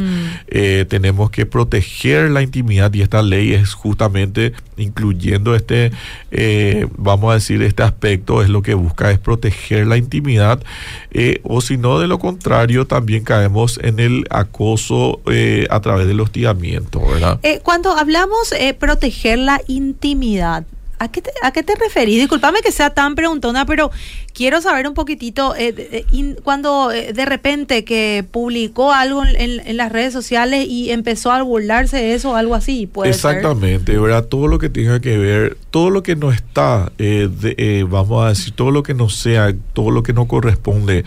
Eh, 0.48 0.84
tenemos 0.88 1.30
que 1.30 1.46
proteger 1.46 2.30
la 2.30 2.42
intimidad 2.42 2.92
y 2.94 3.02
esta 3.02 3.22
ley 3.22 3.54
es 3.54 3.74
justamente 3.74 4.54
incluyendo 4.78 5.54
este, 5.54 5.90
eh, 6.30 6.86
vamos 6.96 7.30
a 7.30 7.34
decir, 7.34 7.62
este 7.62 7.82
aspecto, 7.82 8.42
es 8.42 8.48
lo 8.48 8.62
que 8.62 8.74
busca 8.74 9.10
es 9.10 9.18
proteger 9.18 9.86
la 9.86 9.96
intimidad 9.96 10.62
eh, 11.10 11.40
o 11.42 11.60
si 11.60 11.76
no, 11.76 11.98
de 11.98 12.06
lo 12.06 12.18
contrario, 12.18 12.86
también 12.86 13.24
caemos 13.24 13.78
en 13.82 13.98
el 13.98 14.24
acoso 14.30 15.20
eh, 15.30 15.66
a 15.70 15.80
través 15.80 16.06
del 16.06 16.20
hostigamiento, 16.20 17.00
¿verdad? 17.06 17.40
Cuando 17.62 17.92
hablamos 17.92 18.52
proteger 18.78 19.38
la 19.38 19.60
intimidad, 19.66 20.57
¿a 20.98 21.08
qué, 21.08 21.22
te, 21.22 21.30
¿a 21.42 21.52
qué 21.52 21.62
te 21.62 21.74
referís? 21.74 22.18
Disculpame 22.18 22.60
que 22.60 22.72
sea 22.72 22.90
tan 22.90 23.14
preguntona, 23.14 23.66
pero 23.66 23.90
quiero 24.32 24.60
saber 24.60 24.86
un 24.86 24.94
poquitito, 24.94 25.54
eh, 25.56 26.04
cuando 26.44 26.92
eh, 26.92 27.12
de 27.12 27.24
repente 27.24 27.84
que 27.84 28.24
publicó 28.30 28.92
algo 28.92 29.24
en, 29.24 29.76
las 29.76 29.90
redes 29.90 30.12
sociales 30.12 30.66
y 30.68 30.90
empezó 30.90 31.32
a 31.32 31.42
burlarse 31.42 31.96
de 31.96 32.14
eso 32.14 32.30
o 32.30 32.34
algo 32.36 32.54
así? 32.54 32.88
Exactamente, 33.04 33.98
¿verdad? 33.98 34.24
Todo 34.24 34.46
lo 34.46 34.58
que 34.58 34.68
tenga 34.68 35.00
que 35.00 35.18
ver, 35.18 35.56
todo 35.70 35.90
lo 35.90 36.02
que 36.02 36.16
no 36.16 36.30
está, 36.30 36.92
eh, 36.98 37.28
de- 37.30 37.54
eh, 37.58 37.84
vamos 37.88 38.24
a 38.24 38.28
decir, 38.28 38.52
todo 38.54 38.70
lo 38.70 38.82
que 38.82 38.94
no 38.94 39.08
sea, 39.08 39.52
todo 39.72 39.90
lo 39.90 40.02
que 40.02 40.12
no 40.12 40.26
corresponde, 40.26 41.04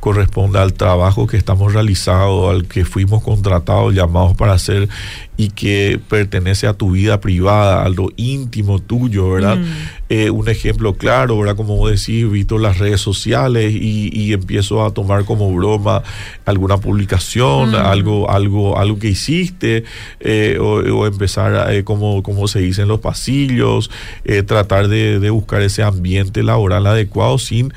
corresponde 0.00 0.60
al 0.60 0.72
trabajo 0.74 1.26
que 1.26 1.36
estamos 1.36 1.74
realizando, 1.74 2.48
al 2.48 2.66
que 2.66 2.84
fuimos 2.84 3.22
contratados, 3.22 3.92
llamados 3.94 4.36
para 4.36 4.52
hacer 4.52 4.88
y 5.36 5.50
que 5.50 6.00
pertenece 6.08 6.66
a 6.66 6.74
tu 6.74 6.92
vida 6.92 7.20
privada, 7.20 7.84
a 7.84 7.88
lo 7.88 8.08
íntimo 8.16 8.78
tuyo, 8.78 9.27
¿verdad? 9.30 9.56
Mm. 9.56 9.64
Eh, 10.10 10.30
un 10.30 10.48
ejemplo 10.48 10.94
claro, 10.94 11.38
¿verdad? 11.38 11.54
Como 11.56 11.76
vos 11.76 11.90
decís, 11.90 12.30
visto 12.30 12.58
las 12.58 12.78
redes 12.78 13.00
sociales 13.00 13.72
y, 13.74 14.10
y 14.12 14.32
empiezo 14.32 14.84
a 14.84 14.92
tomar 14.92 15.24
como 15.24 15.52
broma 15.54 16.02
alguna 16.46 16.78
publicación, 16.78 17.72
Mm. 17.72 17.74
algo, 17.74 18.30
algo, 18.30 18.78
algo 18.78 18.98
que 18.98 19.08
hiciste, 19.08 19.84
eh, 20.20 20.56
o, 20.60 20.76
o 20.76 21.06
empezar, 21.06 21.72
eh, 21.72 21.84
como, 21.84 22.22
como 22.22 22.48
se 22.48 22.60
dice 22.60 22.82
en 22.82 22.88
los 22.88 23.00
pasillos, 23.00 23.90
tratar 24.46 24.88
de, 24.88 25.18
de 25.18 25.30
buscar 25.30 25.60
ese 25.62 25.82
ambiente 25.82 26.42
laboral 26.42 26.86
adecuado 26.86 27.38
sin 27.38 27.72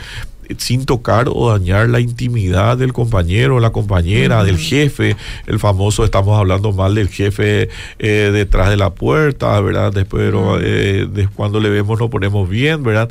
sin 0.58 0.86
tocar 0.86 1.28
o 1.30 1.52
dañar 1.52 1.90
la 1.90 2.00
intimidad 2.00 2.78
del 2.78 2.94
compañero, 2.94 3.60
la 3.60 3.72
compañera, 3.72 4.44
del 4.44 4.58
jefe, 4.58 5.16
el 5.48 5.60
famoso, 5.60 6.04
estamos 6.06 6.38
hablando 6.40 6.72
mal 6.72 6.96
del 6.96 7.10
jefe 7.10 7.70
eh, 8.00 8.30
detrás 8.34 8.70
de 8.70 8.78
la 8.78 8.92
puerta, 8.94 9.60
¿verdad? 9.62 9.92
Después, 9.94 10.24
pero, 10.24 10.60
eh, 10.62 11.08
de- 11.12 11.28
cuando 11.28 11.60
le 11.60 11.70
vemos 11.70 12.00
nos 12.00 12.10
ponemos 12.10 12.50
bien, 12.50 12.84
¿verdad? 12.84 13.10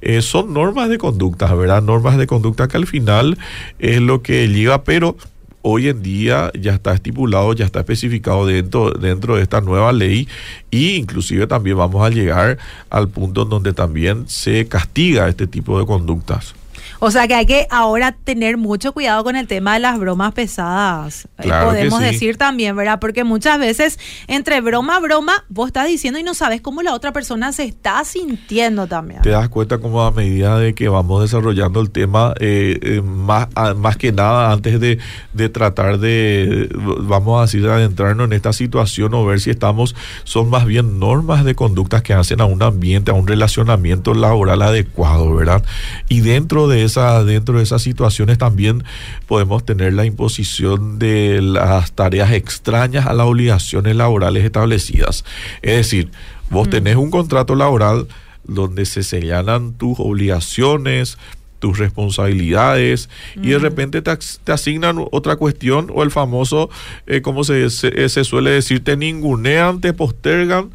Eh, 0.00 0.22
son 0.22 0.52
normas 0.52 0.88
de 0.88 0.98
conducta, 0.98 1.52
¿verdad? 1.54 1.82
Normas 1.82 2.18
de 2.18 2.26
conducta 2.26 2.68
que 2.68 2.76
al 2.76 2.86
final 2.86 3.38
es 3.78 4.00
lo 4.00 4.22
que 4.22 4.48
lleva, 4.48 4.84
pero 4.84 5.16
hoy 5.62 5.88
en 5.88 6.02
día 6.02 6.50
ya 6.58 6.72
está 6.72 6.94
estipulado, 6.94 7.52
ya 7.52 7.66
está 7.66 7.80
especificado 7.80 8.46
dentro, 8.46 8.92
dentro 8.92 9.36
de 9.36 9.42
esta 9.42 9.60
nueva 9.60 9.92
ley 9.92 10.26
y 10.70 10.94
inclusive 10.94 11.46
también 11.46 11.76
vamos 11.76 12.02
a 12.04 12.08
llegar 12.08 12.56
al 12.88 13.08
punto 13.08 13.42
en 13.42 13.50
donde 13.50 13.72
también 13.74 14.24
se 14.26 14.66
castiga 14.68 15.28
este 15.28 15.46
tipo 15.46 15.78
de 15.78 15.84
conductas. 15.84 16.54
O 17.00 17.10
sea 17.10 17.26
que 17.26 17.34
hay 17.34 17.46
que 17.46 17.66
ahora 17.70 18.12
tener 18.12 18.56
mucho 18.58 18.92
cuidado 18.92 19.24
con 19.24 19.34
el 19.34 19.46
tema 19.46 19.74
de 19.74 19.80
las 19.80 19.98
bromas 19.98 20.32
pesadas. 20.34 21.24
Eh, 21.38 21.44
Claro 21.44 21.68
Podemos 21.70 21.98
sí. 22.00 22.04
decir 22.04 22.36
también, 22.36 22.76
¿verdad? 22.76 22.98
Porque 23.00 23.24
muchas 23.24 23.58
veces 23.58 23.98
entre 24.28 24.60
broma 24.60 24.96
a 24.96 25.00
broma 25.00 25.44
vos 25.48 25.68
estás 25.68 25.86
diciendo 25.88 26.18
y 26.20 26.22
no 26.22 26.34
sabes 26.34 26.60
cómo 26.60 26.82
la 26.82 26.94
otra 26.94 27.12
persona 27.12 27.52
se 27.52 27.64
está 27.64 28.04
sintiendo 28.04 28.86
también. 28.86 29.22
Te 29.22 29.30
das 29.30 29.48
cuenta 29.48 29.78
como 29.78 30.02
a 30.02 30.10
medida 30.12 30.58
de 30.58 30.74
que 30.74 30.88
vamos 30.90 31.22
desarrollando 31.22 31.80
el 31.80 31.90
tema, 31.90 32.34
eh, 32.38 32.78
eh, 32.82 33.00
más, 33.02 33.48
a- 33.54 33.72
más 33.74 33.96
que 33.96 34.12
nada 34.12 34.52
antes 34.52 34.78
de, 34.78 34.98
de 35.32 35.48
tratar 35.48 35.98
de, 35.98 36.68
vamos 36.74 37.38
a 37.38 37.42
decir, 37.46 37.62
de 37.62 37.72
adentrarnos 37.72 38.26
en 38.26 38.34
esta 38.34 38.52
situación 38.52 39.14
o 39.14 39.24
ver 39.24 39.40
si 39.40 39.48
estamos, 39.50 39.96
son 40.24 40.50
más 40.50 40.66
bien 40.66 40.98
normas 40.98 41.44
de 41.44 41.54
conductas 41.54 42.02
que 42.02 42.12
hacen 42.12 42.40
a 42.42 42.44
un 42.44 42.62
ambiente, 42.62 43.10
a 43.10 43.14
un 43.14 43.26
relacionamiento 43.26 44.12
laboral 44.12 44.60
adecuado, 44.62 45.34
¿verdad? 45.34 45.64
Y 46.08 46.20
dentro 46.20 46.68
de 46.68 46.89
esa, 46.90 47.24
dentro 47.24 47.56
de 47.56 47.62
esas 47.62 47.82
situaciones 47.82 48.38
también 48.38 48.84
podemos 49.26 49.64
tener 49.64 49.94
la 49.94 50.04
imposición 50.04 50.98
de 50.98 51.40
las 51.42 51.92
tareas 51.92 52.32
extrañas 52.32 53.06
a 53.06 53.14
las 53.14 53.26
obligaciones 53.26 53.96
laborales 53.96 54.44
establecidas. 54.44 55.24
Es 55.62 55.76
decir, 55.76 56.10
vos 56.50 56.68
tenés 56.68 56.96
un 56.96 57.10
contrato 57.10 57.54
laboral 57.54 58.06
donde 58.44 58.84
se 58.84 59.02
señalan 59.02 59.74
tus 59.74 59.98
obligaciones, 59.98 61.18
tus 61.60 61.78
responsabilidades 61.78 63.08
y 63.40 63.50
de 63.50 63.58
repente 63.58 64.02
te, 64.02 64.10
asignan 64.52 64.96
otra 65.12 65.36
cuestión 65.36 65.88
o 65.94 66.02
el 66.02 66.10
famoso, 66.10 66.70
eh, 67.06 67.20
como 67.22 67.44
se, 67.44 67.70
se, 67.70 68.08
se 68.08 68.24
suele 68.24 68.50
decir, 68.50 68.82
te 68.82 68.96
ningunean, 68.96 69.80
te 69.80 69.92
postergan, 69.92 70.70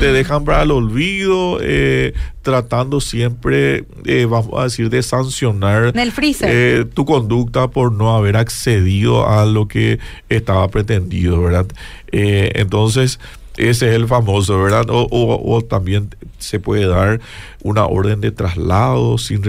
te 0.00 0.12
dejan 0.12 0.44
para 0.44 0.62
el 0.62 0.70
olvido, 0.72 1.58
eh, 1.62 2.12
tratando 2.42 3.00
siempre, 3.00 3.84
eh, 4.06 4.26
vamos 4.28 4.58
a 4.58 4.64
decir, 4.64 4.88
de 4.90 5.02
sancionar 5.02 5.92
el 5.96 6.12
freezer. 6.12 6.48
eh, 6.50 6.84
tu 6.92 7.04
conducta 7.04 7.68
por 7.68 7.92
no 7.92 8.16
haber 8.16 8.36
accedido 8.36 9.28
a 9.28 9.44
lo 9.46 9.68
que 9.68 9.98
estaba 10.28 10.66
pretendido, 10.68 11.40
¿verdad? 11.42 11.66
Eh, 12.12 12.50
entonces, 12.54 13.20
ese 13.56 13.88
es 13.90 13.94
el 13.94 14.06
famoso, 14.08 14.58
¿verdad? 14.62 14.86
O, 14.88 15.02
o- 15.10 15.54
o 15.54 15.62
también 15.62 16.08
se 16.40 16.60
puede 16.60 16.86
dar 16.86 17.20
una 17.62 17.86
orden 17.86 18.20
de 18.20 18.30
traslado 18.30 19.18
sin, 19.18 19.42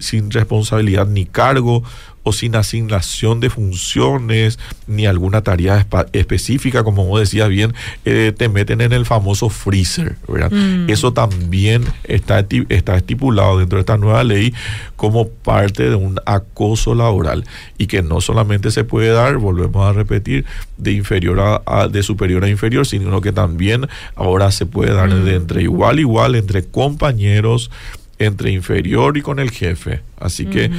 sin 0.00 0.30
responsabilidad 0.30 1.06
ni 1.06 1.26
cargo 1.26 1.82
o 2.28 2.32
sin 2.32 2.56
asignación 2.56 3.40
de 3.40 3.50
funciones 3.50 4.58
ni 4.86 5.06
alguna 5.06 5.42
tarea 5.42 5.86
específica, 6.12 6.84
como 6.84 7.06
vos 7.06 7.20
decías 7.20 7.48
bien, 7.48 7.74
eh, 8.04 8.32
te 8.36 8.48
meten 8.48 8.80
en 8.80 8.92
el 8.92 9.06
famoso 9.06 9.48
freezer, 9.48 10.16
¿verdad? 10.28 10.50
Mm. 10.50 10.90
Eso 10.90 11.12
también 11.12 11.84
está, 12.04 12.44
está 12.68 12.96
estipulado 12.96 13.58
dentro 13.58 13.76
de 13.76 13.80
esta 13.80 13.96
nueva 13.96 14.24
ley 14.24 14.52
como 14.96 15.28
parte 15.28 15.88
de 15.88 15.94
un 15.94 16.20
acoso 16.26 16.94
laboral 16.94 17.44
y 17.78 17.86
que 17.86 18.02
no 18.02 18.20
solamente 18.20 18.70
se 18.70 18.84
puede 18.84 19.08
dar, 19.08 19.36
volvemos 19.38 19.88
a 19.88 19.92
repetir, 19.92 20.44
de 20.76 20.92
inferior 20.92 21.62
a, 21.66 21.88
de 21.88 22.02
superior 22.02 22.44
a 22.44 22.48
inferior, 22.48 22.86
sino 22.86 23.20
que 23.20 23.32
también 23.32 23.88
ahora 24.14 24.50
se 24.50 24.66
puede 24.66 24.92
dar 24.92 25.12
de 25.12 25.32
mm. 25.32 25.36
entre 25.36 25.62
igual 25.62 25.98
a 25.98 26.00
igual, 26.00 26.34
entre 26.34 26.64
compañeros, 26.64 27.70
entre 28.18 28.50
inferior 28.50 29.16
y 29.16 29.22
con 29.22 29.38
el 29.38 29.50
jefe. 29.50 30.02
Así 30.18 30.46
que 30.46 30.70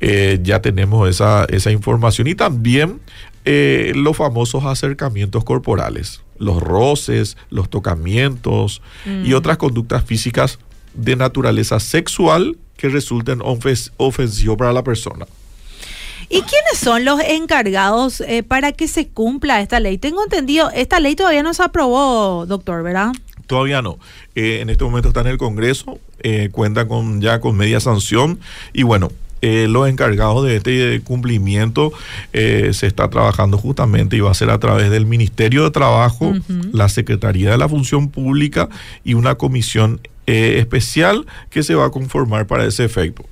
eh, 0.00 0.38
ya 0.42 0.60
tenemos 0.62 1.08
esa, 1.08 1.44
esa 1.46 1.70
información 1.70 2.26
y 2.26 2.34
también 2.34 3.00
eh, 3.44 3.92
los 3.94 4.16
famosos 4.16 4.64
acercamientos 4.64 5.44
corporales, 5.44 6.22
los 6.38 6.62
roces, 6.62 7.36
los 7.50 7.68
tocamientos 7.68 8.80
y 9.24 9.34
otras 9.34 9.58
conductas 9.58 10.04
físicas 10.04 10.58
de 10.94 11.16
naturaleza 11.16 11.80
sexual 11.80 12.56
que 12.76 12.88
resulten 12.88 13.40
ofensivos 13.42 14.56
para 14.56 14.72
la 14.72 14.82
persona. 14.82 15.26
¿Y 16.28 16.40
quiénes 16.42 16.78
son 16.78 17.04
los 17.04 17.20
encargados 17.20 18.20
eh, 18.22 18.42
para 18.42 18.72
que 18.72 18.88
se 18.88 19.08
cumpla 19.08 19.60
esta 19.60 19.78
ley? 19.78 19.98
Tengo 19.98 20.22
entendido, 20.22 20.70
esta 20.70 20.98
ley 21.00 21.14
todavía 21.14 21.42
no 21.42 21.52
se 21.52 21.62
aprobó, 21.62 22.46
doctor, 22.46 22.82
¿verdad? 22.82 23.12
Todavía 23.46 23.82
no. 23.82 23.98
Eh, 24.34 24.60
en 24.60 24.70
este 24.70 24.84
momento 24.84 25.08
está 25.08 25.20
en 25.20 25.28
el 25.28 25.38
Congreso, 25.38 25.98
eh, 26.20 26.48
cuenta 26.50 26.88
con 26.88 27.20
ya 27.20 27.40
con 27.40 27.56
media 27.56 27.80
sanción 27.80 28.40
y 28.72 28.82
bueno, 28.82 29.10
eh, 29.42 29.66
los 29.68 29.88
encargados 29.88 30.44
de 30.44 30.56
este 30.56 31.00
cumplimiento 31.02 31.92
se 32.32 32.86
está 32.86 33.10
trabajando 33.10 33.58
justamente 33.58 34.16
y 34.16 34.20
va 34.20 34.30
a 34.30 34.34
ser 34.34 34.48
a 34.48 34.58
través 34.58 34.90
del 34.90 35.04
Ministerio 35.04 35.64
de 35.64 35.70
Trabajo, 35.70 36.32
la 36.72 36.88
Secretaría 36.88 37.50
de 37.50 37.58
la 37.58 37.68
Función 37.68 38.08
Pública 38.08 38.70
y 39.04 39.12
una 39.12 39.34
comisión 39.34 40.00
especial 40.24 41.26
que 41.50 41.62
se 41.62 41.74
va 41.74 41.86
a 41.86 41.90
conformar 41.90 42.46
para 42.46 42.64
ese 42.64 42.84
efecto. 42.84 43.26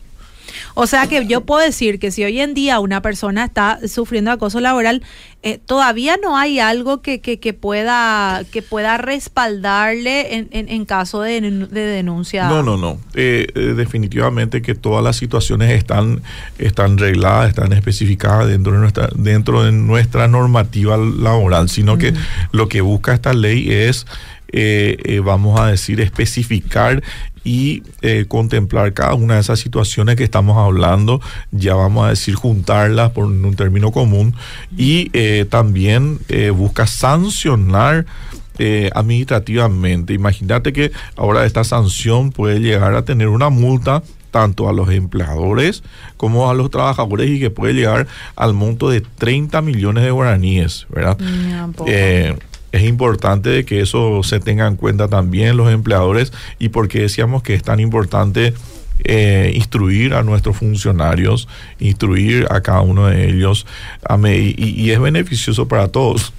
O 0.75 0.87
sea 0.87 1.07
que 1.07 1.26
yo 1.26 1.43
puedo 1.43 1.64
decir 1.64 1.99
que 1.99 2.11
si 2.11 2.25
hoy 2.25 2.41
en 2.41 2.55
día 2.55 2.81
una 2.81 3.02
persona 3.02 3.45
está 3.45 3.79
sufriendo 3.87 4.31
acoso 4.31 4.61
laboral, 4.61 5.02
eh, 5.45 5.59
todavía 5.59 6.17
no 6.23 6.37
hay 6.37 6.61
algo 6.61 7.02
que, 7.02 7.21
que, 7.21 7.52
pueda 7.52 8.43
que 8.52 8.62
pueda 8.62 8.97
respaldarle 8.97 10.37
en, 10.37 10.49
en, 10.52 10.85
caso 10.85 11.23
de, 11.23 11.41
denuncia. 11.41 12.49
No, 12.49 12.62
no, 12.62 12.76
no. 12.76 12.99
Eh, 13.14 13.49
eh, 13.55 13.61
definitivamente 13.76 14.62
que 14.62 14.76
todas 14.76 15.02
las 15.02 15.17
situaciones 15.17 15.71
están, 15.73 16.23
están 16.59 16.97
regladas, 16.97 17.49
están 17.49 17.73
especificadas 17.73 18.47
dentro 18.47 18.73
de 18.73 18.79
nuestra, 18.79 19.09
dentro 19.17 19.64
de 19.64 19.73
nuestra 19.73 20.29
normativa 20.29 20.97
laboral, 20.97 21.69
sino 21.69 21.99
que 21.99 22.14
lo 22.52 22.69
que 22.69 22.81
busca 22.81 23.12
esta 23.12 23.33
ley 23.33 23.69
es 23.69 24.07
vamos 25.25 25.59
a 25.59 25.67
decir, 25.67 26.00
especificar 26.02 27.02
y 27.44 27.82
eh, 28.02 28.26
contemplar 28.28 28.92
cada 28.92 29.14
una 29.14 29.34
de 29.34 29.40
esas 29.40 29.61
situaciones 29.61 30.16
que 30.16 30.25
estamos 30.25 30.56
hablando, 30.56 31.20
ya 31.50 31.75
vamos 31.75 32.06
a 32.06 32.11
decir 32.11 32.34
juntarlas 32.34 33.11
por 33.11 33.25
un 33.25 33.54
término 33.56 33.92
común 33.92 34.34
y 34.76 35.11
eh, 35.12 35.46
también 35.49 36.18
eh, 36.28 36.50
busca 36.50 36.87
sancionar 36.87 38.06
administrativamente. 38.94 40.14
Imagínate 40.14 40.72
que 40.72 40.92
ahora 41.16 41.44
esta 41.46 41.64
sanción 41.64 42.30
puede 42.30 42.61
llegar 42.61 42.94
a 42.94 43.04
tener 43.04 43.26
una 43.26 43.50
multa 43.50 44.04
tanto 44.30 44.68
a 44.68 44.72
los 44.72 44.88
empleadores 44.90 45.82
como 46.16 46.49
a 46.49 46.54
los 46.54 46.70
trabajadores 46.70 47.28
y 47.28 47.40
que 47.40 47.50
puede 47.50 47.75
llegar 47.75 48.06
al 48.37 48.54
monto 48.54 48.88
de 48.88 49.00
30 49.00 49.61
millones 49.62 50.04
de 50.04 50.12
guaraníes, 50.12 50.87
¿verdad? 50.90 51.18
Es 52.73 52.83
importante 52.85 53.64
que 53.64 53.81
eso 53.81 54.23
se 54.23 54.41
tenga 54.41 54.67
en 54.67 54.76
cuenta 54.76 55.09
también 55.09 55.57
los 55.57 55.71
empleadores 55.71 56.33
y 56.59 56.71
porque 56.71 57.00
decíamos 57.00 57.43
que 57.43 57.55
es 57.55 57.62
tan 57.62 57.81
importante 57.81 58.55
eh, 59.05 59.52
instruir 59.55 60.14
a 60.14 60.23
nuestros 60.23 60.57
funcionarios, 60.57 61.49
instruir 61.79 62.47
a 62.50 62.61
cada 62.62 62.81
uno 62.81 63.07
de 63.07 63.29
ellos 63.29 63.67
y 64.26 64.91
es 64.91 65.00
beneficioso 65.00 65.69
para 65.69 65.88
todos. 65.88 66.33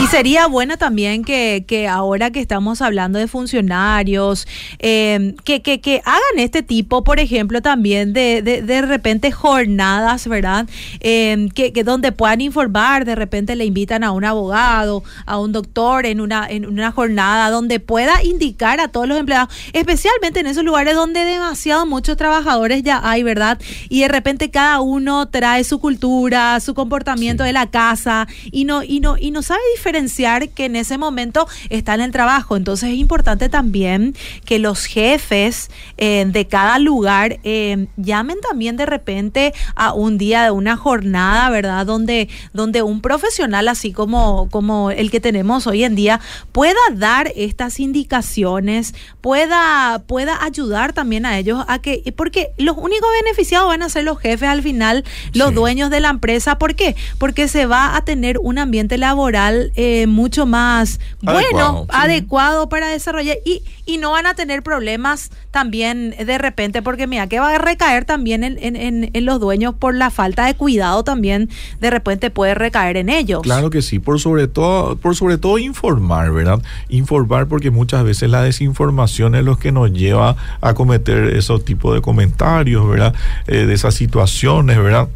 Y 0.00 0.06
sería 0.06 0.46
bueno 0.46 0.76
también 0.78 1.24
que, 1.24 1.64
que 1.66 1.88
ahora 1.88 2.30
que 2.30 2.40
estamos 2.40 2.80
hablando 2.82 3.18
de 3.18 3.28
funcionarios, 3.28 4.46
em, 4.78 5.34
que, 5.44 5.62
que, 5.62 5.80
que, 5.80 6.02
hagan 6.04 6.38
este 6.38 6.62
tipo, 6.62 7.04
por 7.04 7.20
ejemplo, 7.20 7.62
también 7.62 8.12
de, 8.12 8.42
de, 8.42 8.62
de 8.62 8.82
repente 8.82 9.30
jornadas, 9.32 10.26
¿verdad? 10.26 10.66
Em, 11.00 11.48
que, 11.48 11.72
que 11.72 11.84
donde 11.84 12.12
puedan 12.12 12.40
informar, 12.40 13.04
de 13.04 13.14
repente 13.14 13.56
le 13.56 13.64
invitan 13.64 14.04
a 14.04 14.12
un 14.12 14.24
abogado, 14.24 15.02
a 15.26 15.38
un 15.38 15.52
doctor 15.52 16.06
en 16.06 16.20
una, 16.20 16.46
en 16.48 16.66
una 16.66 16.92
jornada 16.92 17.50
donde 17.50 17.80
pueda 17.80 18.22
indicar 18.22 18.80
a 18.80 18.88
todos 18.88 19.08
los 19.08 19.18
empleados, 19.18 19.52
especialmente 19.72 20.40
en 20.40 20.46
esos 20.46 20.64
lugares 20.64 20.94
donde 20.94 21.24
demasiado 21.24 21.86
muchos 21.86 22.16
trabajadores 22.16 22.82
ya 22.82 23.00
hay, 23.02 23.22
¿verdad? 23.22 23.58
Y 23.88 24.00
de 24.00 24.08
repente 24.08 24.50
cada 24.50 24.80
uno 24.80 25.28
trae 25.28 25.64
su 25.64 25.80
cultura, 25.80 26.58
su 26.60 26.74
comportamiento 26.74 27.44
de 27.44 27.52
la 27.52 27.70
casa 27.70 28.26
y 28.50 28.64
no, 28.64 28.82
y 28.82 29.00
no, 29.00 29.16
y 29.18 29.30
no 29.30 29.42
sabe 29.42 29.60
diferenciar 29.74 30.48
que 30.50 30.66
en 30.66 30.76
ese 30.76 30.98
momento 30.98 31.46
está 31.68 31.94
en 31.94 32.00
el 32.00 32.12
trabajo. 32.12 32.56
Entonces 32.56 32.90
es 32.90 32.96
importante 32.96 33.48
también 33.48 34.14
que 34.44 34.58
los 34.58 34.86
jefes 34.86 35.70
eh, 35.96 36.24
de 36.26 36.46
cada 36.46 36.78
lugar 36.78 37.38
eh, 37.44 37.86
llamen 37.96 38.38
también 38.40 38.76
de 38.76 38.86
repente 38.86 39.54
a 39.74 39.92
un 39.92 40.18
día 40.18 40.44
de 40.44 40.50
una 40.50 40.76
jornada, 40.76 41.50
¿verdad? 41.50 41.86
Donde, 41.86 42.28
donde 42.52 42.82
un 42.82 43.00
profesional 43.00 43.68
así 43.68 43.92
como, 43.92 44.48
como 44.50 44.90
el 44.90 45.10
que 45.10 45.20
tenemos 45.20 45.66
hoy 45.66 45.84
en 45.84 45.94
día 45.94 46.20
pueda 46.52 46.78
dar 46.94 47.32
estas 47.36 47.80
indicaciones, 47.80 48.94
pueda, 49.20 50.02
pueda 50.06 50.42
ayudar 50.44 50.92
también 50.92 51.26
a 51.26 51.38
ellos 51.38 51.64
a 51.68 51.80
que, 51.80 52.12
porque 52.16 52.50
los 52.58 52.76
únicos 52.76 53.08
beneficiados 53.22 53.68
van 53.68 53.82
a 53.82 53.88
ser 53.88 54.04
los 54.04 54.18
jefes 54.18 54.48
al 54.48 54.62
final, 54.62 55.04
los 55.32 55.54
dueños 55.54 55.90
de 55.90 56.00
la 56.00 56.10
empresa. 56.10 56.58
¿Por 56.58 56.74
qué? 56.74 56.96
Porque 57.18 57.48
se 57.48 57.66
va 57.66 57.96
a 57.96 58.04
tener 58.04 58.38
un 58.38 58.58
ambiente 58.58 58.98
laboral 58.98 59.59
eh, 59.74 60.06
mucho 60.06 60.46
más 60.46 61.00
bueno, 61.22 61.86
adecuado 61.88 62.68
para 62.68 62.88
desarrollar 62.88 63.38
y, 63.44 63.62
y 63.86 63.98
no 63.98 64.12
van 64.12 64.26
a 64.26 64.34
tener 64.34 64.62
problemas 64.62 65.30
también 65.50 66.10
de 66.10 66.38
repente, 66.38 66.82
porque 66.82 67.06
mira, 67.06 67.26
que 67.26 67.40
va 67.40 67.54
a 67.54 67.58
recaer 67.58 68.04
también 68.04 68.44
en, 68.44 68.58
en, 68.58 69.10
en, 69.12 69.24
los 69.24 69.40
dueños 69.40 69.74
por 69.74 69.94
la 69.94 70.10
falta 70.10 70.46
de 70.46 70.54
cuidado 70.54 71.02
también, 71.04 71.48
de 71.80 71.90
repente 71.90 72.30
puede 72.30 72.54
recaer 72.54 72.96
en 72.96 73.08
ellos. 73.08 73.42
Claro 73.42 73.70
que 73.70 73.82
sí, 73.82 73.98
por 73.98 74.20
sobre 74.20 74.48
todo, 74.48 74.96
por 74.96 75.16
sobre 75.16 75.38
todo 75.38 75.58
informar, 75.58 76.32
¿verdad? 76.32 76.62
Informar 76.88 77.46
porque 77.46 77.70
muchas 77.70 78.04
veces 78.04 78.30
la 78.30 78.42
desinformación 78.42 79.34
es 79.34 79.44
lo 79.44 79.58
que 79.58 79.72
nos 79.72 79.92
lleva 79.92 80.36
a 80.60 80.74
cometer 80.74 81.36
esos 81.36 81.64
tipos 81.64 81.94
de 81.94 82.00
comentarios, 82.00 82.88
¿verdad? 82.88 83.14
Eh, 83.46 83.66
de 83.66 83.74
esas 83.74 83.94
situaciones, 83.94 84.78
¿verdad? 84.78 85.08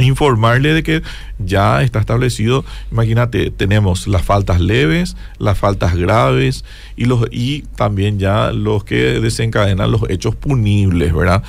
Informarle 0.00 0.72
de 0.74 0.82
que 0.82 1.02
ya 1.38 1.82
está 1.82 2.00
establecido, 2.00 2.64
imagínate, 2.92 3.50
tenemos 3.50 4.06
las 4.06 4.22
faltas 4.22 4.60
leves, 4.60 5.16
las 5.38 5.58
faltas 5.58 5.96
graves 5.96 6.64
y 6.96 7.06
los 7.06 7.26
y 7.30 7.62
también 7.76 8.18
ya 8.18 8.52
los 8.52 8.84
que 8.84 9.20
desencadenan 9.20 9.90
los 9.90 10.02
hechos 10.08 10.34
punibles, 10.34 11.12
¿verdad? 11.14 11.42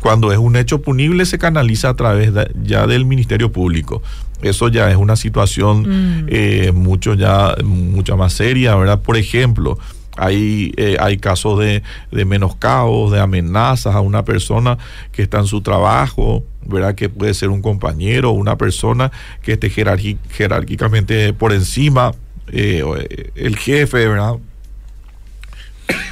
Cuando 0.00 0.32
es 0.32 0.38
un 0.38 0.56
hecho 0.56 0.80
punible 0.80 1.26
se 1.26 1.38
canaliza 1.38 1.90
a 1.90 1.94
través 1.94 2.32
ya 2.62 2.86
del 2.86 3.04
Ministerio 3.04 3.52
Público. 3.52 4.02
Eso 4.42 4.68
ya 4.68 4.90
es 4.90 4.96
una 4.96 5.16
situación 5.16 5.82
mm. 5.82 6.26
eh, 6.28 6.72
mucho 6.72 7.12
ya 7.14 7.54
mucha 7.62 8.16
más 8.16 8.32
seria, 8.32 8.74
¿verdad? 8.76 9.00
Por 9.02 9.18
ejemplo, 9.18 9.78
hay, 10.16 10.72
eh, 10.76 10.96
hay 10.98 11.18
casos 11.18 11.58
de, 11.58 11.82
de 12.10 12.24
menoscabos, 12.24 13.12
de 13.12 13.20
amenazas 13.20 13.94
a 13.94 14.00
una 14.00 14.24
persona 14.24 14.78
que 15.12 15.22
está 15.22 15.38
en 15.38 15.46
su 15.46 15.60
trabajo, 15.60 16.44
¿verdad? 16.70 16.94
Que 16.94 17.08
puede 17.08 17.34
ser 17.34 17.50
un 17.50 17.62
compañero 17.62 18.30
una 18.30 18.56
persona 18.56 19.12
que 19.42 19.52
esté 19.52 19.70
jerárquicamente 19.70 21.32
por 21.32 21.52
encima, 21.52 22.12
eh, 22.52 22.82
eh, 22.98 23.30
el 23.34 23.56
jefe, 23.56 24.08
¿verdad? 24.08 24.36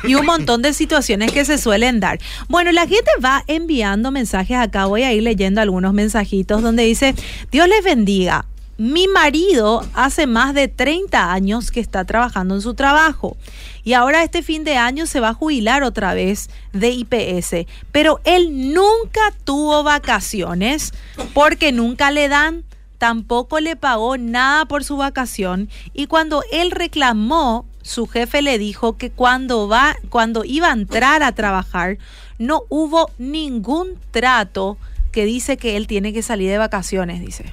y 0.05 0.15
un 0.15 0.27
montón 0.27 0.63
de 0.63 0.73
situaciones 0.73 1.33
que 1.33 1.45
se 1.45 1.59
suelen 1.59 2.01
dar. 2.01 2.19
Bueno, 2.49 2.73
la 2.73 2.87
gente 2.87 3.11
va 3.25 3.45
enviando 3.47 4.11
mensajes 4.11 4.57
acá, 4.57 4.87
voy 4.87 5.03
a 5.03 5.13
ir 5.13 5.23
leyendo 5.23 5.61
algunos 5.61 5.93
mensajitos 5.95 6.63
donde 6.63 6.85
dice, 6.85 7.15
Dios 7.51 7.69
les 7.69 7.85
bendiga. 7.85 8.47
Mi 8.81 9.09
marido 9.09 9.85
hace 9.93 10.29
más 10.29 10.55
de 10.55 10.69
30 10.69 11.33
años 11.33 11.73
que 11.73 11.81
está 11.81 12.05
trabajando 12.05 12.55
en 12.55 12.63
su 12.63 12.75
trabajo. 12.75 13.37
Y 13.83 13.95
ahora 13.95 14.23
este 14.23 14.41
fin 14.41 14.63
de 14.63 14.77
año 14.77 15.07
se 15.07 15.19
va 15.19 15.31
a 15.31 15.35
jubilar 15.35 15.83
otra 15.83 16.15
vez 16.15 16.49
de 16.73 16.91
IPS, 16.91 17.67
pero 17.91 18.21
él 18.23 18.73
nunca 18.73 19.35
tuvo 19.43 19.83
vacaciones 19.83 20.93
porque 21.35 21.73
nunca 21.73 22.13
le 22.13 22.29
dan, 22.29 22.63
tampoco 22.99 23.59
le 23.59 23.75
pagó 23.75 24.17
nada 24.17 24.65
por 24.67 24.85
su 24.85 24.97
vacación. 24.97 25.69
Y 25.93 26.07
cuando 26.07 26.45
él 26.53 26.71
reclamó 26.71 27.67
su 27.83 28.07
jefe 28.07 28.43
le 28.43 28.59
dijo 28.59 28.97
que 28.97 29.11
cuando 29.11 29.67
va, 29.67 29.97
cuando 30.09 30.45
iba 30.45 30.69
a 30.69 30.75
entrar 30.75 31.25
a 31.25 31.33
trabajar, 31.33 31.99
no 32.39 32.63
hubo 32.69 33.11
ningún 33.19 33.99
trato 34.13 34.79
que 35.11 35.25
dice 35.25 35.57
que 35.57 35.77
él 35.77 35.89
tiene 35.89 36.13
que 36.13 36.23
salir 36.23 36.49
de 36.49 36.59
vacaciones, 36.59 37.21
dice. 37.21 37.53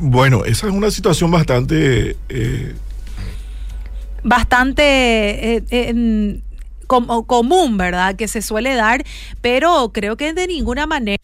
Bueno, 0.00 0.44
esa 0.44 0.68
es 0.68 0.72
una 0.72 0.90
situación 0.90 1.30
bastante... 1.30 2.16
Eh, 2.28 2.74
bastante 4.22 5.62
eh, 5.70 6.40
común, 6.86 7.76
¿verdad? 7.76 8.16
Que 8.16 8.28
se 8.28 8.42
suele 8.42 8.74
dar, 8.74 9.04
pero 9.40 9.90
creo 9.92 10.16
que 10.16 10.32
de 10.32 10.46
ninguna 10.46 10.86
manera 10.86 11.22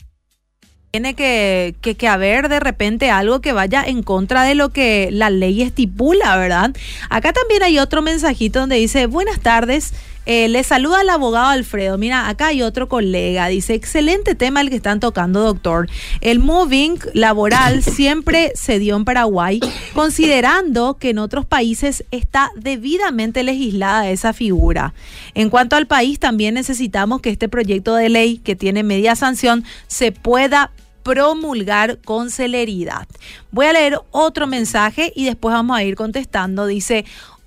tiene 0.91 1.15
que, 1.15 1.75
que, 1.83 2.07
haber 2.07 2.49
de 2.49 2.61
repente 2.61 3.11
algo 3.11 3.41
que 3.41 3.53
vaya 3.53 3.83
en 3.85 4.05
contra 4.05 4.45
de 4.45 4.55
lo 4.55 4.69
que 4.69 5.09
la 5.11 5.29
ley 5.29 5.63
estipula, 5.63 6.37
¿verdad? 6.37 6.71
Acá 7.11 7.33
también 7.33 7.65
hay 7.65 7.81
otro 7.81 8.01
mensajito 8.01 8.61
donde 8.61 8.77
dice, 8.77 9.07
buenas 9.07 9.41
tardes. 9.41 9.93
Eh, 10.27 10.49
le 10.49 10.65
saluda 10.65 11.01
al 11.01 11.11
abogado 11.11 11.49
Alfredo. 11.49 11.99
Mira, 11.99 12.29
acá 12.29 12.49
hay 12.49 12.63
otro 12.63 12.89
colega. 12.89 13.49
Dice, 13.49 13.75
excelente 13.75 14.35
tema 14.35 14.61
el 14.61 14.71
que 14.71 14.77
están 14.77 15.01
tocando, 15.01 15.41
doctor. 15.41 15.89
El 16.21 16.39
moving 16.39 16.99
laboral 17.13 17.83
siempre 17.83 18.53
se 18.55 18.79
dio 18.79 18.97
en 18.97 19.05
Paraguay, 19.05 19.61
considerando 19.95 20.97
que 20.99 21.11
en 21.11 21.19
otros 21.19 21.45
países 21.47 22.05
está 22.11 22.51
debidamente 22.57 23.43
legislada 23.43 24.09
esa 24.09 24.33
figura. 24.33 24.95
En 25.35 25.51
cuanto 25.51 25.77
al 25.77 25.87
país, 25.87 26.19
también 26.19 26.55
necesitamos 26.55 27.21
que 27.21 27.31
este 27.31 27.49
proyecto 27.49 27.95
de 27.95 28.09
ley, 28.09 28.39
que 28.39 28.57
tiene 28.57 28.83
media 28.83 29.17
sanción, 29.17 29.65
se 29.87 30.13
pueda 30.13 30.71
promulgar 31.05 31.99
con 31.99 32.31
celeridad. 32.31 33.07
Voy 33.53 33.67
a 33.67 33.75
leer 33.75 34.01
otro 34.11 34.47
mensaje 34.47 35.13
y 35.15 35.27
después 35.27 35.53
vamos 35.53 35.77
a 35.77 35.85
ir 35.85 35.95
contestando. 35.97 36.67
Dice, 36.67 37.05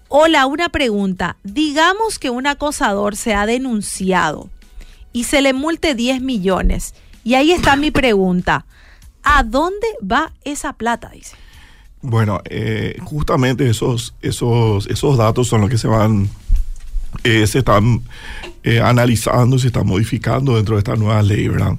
hola, 0.09 0.45
una 0.45 0.69
pregunta. 0.69 1.37
Digamos 1.43 2.19
que 2.19 2.29
un 2.29 2.47
acosador 2.47 3.15
se 3.15 3.33
ha 3.33 3.45
denunciado 3.45 4.49
y 5.13 5.25
se 5.25 5.41
le 5.41 5.53
multe 5.53 5.95
10 5.95 6.21
millones. 6.21 6.93
Y 7.23 7.35
ahí 7.35 7.51
está 7.51 7.75
mi 7.75 7.91
pregunta. 7.91 8.65
¿A 9.23 9.43
dónde 9.43 9.87
va 10.01 10.31
esa 10.43 10.73
plata? 10.73 11.09
Dice. 11.09 11.35
Bueno, 12.01 12.41
eh, 12.45 12.97
justamente 13.03 13.69
esos, 13.69 14.15
esos, 14.21 14.87
esos 14.87 15.17
datos 15.17 15.47
son 15.47 15.61
los 15.61 15.69
que 15.69 15.77
se 15.77 15.87
van, 15.87 16.29
eh, 17.23 17.45
se 17.47 17.59
están 17.59 18.03
eh, 18.63 18.79
analizando, 18.79 19.59
se 19.59 19.67
están 19.67 19.87
modificando 19.87 20.55
dentro 20.55 20.75
de 20.75 20.79
esta 20.79 20.95
nueva 20.95 21.21
ley, 21.21 21.47
¿verdad? 21.47 21.75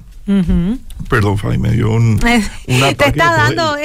Perdón, 1.09 1.39
Fabi, 1.39 1.57
me 1.57 1.71
dio 1.71 1.91
un, 1.91 2.19
ataque. 2.83 2.95
Te 2.95 3.07
está 3.09 3.35
dando 3.35 3.75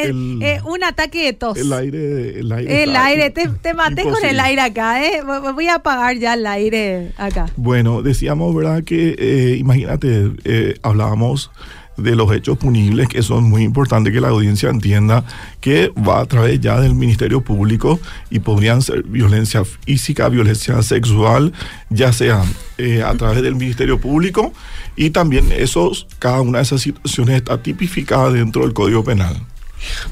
un 0.67 0.85
ataque 0.85 1.25
de 1.25 1.33
tos. 1.33 1.57
El 1.57 1.73
aire. 1.73 2.41
El 2.41 2.53
aire, 2.53 2.83
el 2.83 2.97
aire 2.97 3.31
te, 3.31 3.75
maté 3.75 4.03
con 4.03 4.23
el 4.23 4.39
aire 4.39 4.61
acá, 4.61 5.03
¿eh? 5.05 5.23
Voy 5.23 5.69
a 5.69 5.77
apagar 5.77 6.17
ya 6.19 6.35
el 6.35 6.47
aire 6.47 7.13
acá. 7.17 7.47
Bueno, 7.57 8.03
decíamos, 8.03 8.55
¿verdad? 8.55 8.85
Que 8.85 9.17
eh, 9.19 9.57
imagínate, 9.59 10.33
eh, 10.45 10.75
hablábamos 10.83 11.51
de 11.97 12.17
los 12.17 12.33
hechos 12.33 12.59
punibles, 12.59 13.09
que 13.09 13.23
son 13.23 13.45
muy 13.45 13.63
importantes 13.63 14.13
que 14.13 14.21
la 14.21 14.29
audiencia 14.29 14.71
entienda 14.71 15.25
que 15.61 15.93
va 15.97 16.21
a 16.21 16.27
través 16.27 16.61
ya 16.61 16.81
del 16.81 16.95
Ministerio 16.95 17.41
Público 17.41 18.01
y 18.31 18.41
podrían 18.41 18.83
ser 18.83 19.03
violencia 19.05 19.65
física, 19.65 20.29
violencia 20.29 20.83
sexual, 20.83 21.53
ya 21.91 22.13
sea 22.13 22.43
eh, 22.79 23.03
a 23.03 23.15
través 23.15 23.43
del 23.43 23.55
Ministerio 23.55 24.01
Público 24.01 24.53
y 24.97 25.11
también 25.11 25.51
esos, 25.53 26.07
cada 26.19 26.41
una 26.41 26.59
de 26.59 26.65
esas 26.65 26.81
situaciones 26.83 27.37
está 27.37 27.63
tipificada 27.63 28.31
dentro 28.31 28.63
del 28.63 28.73
Código 28.73 29.05
Penal. 29.05 29.41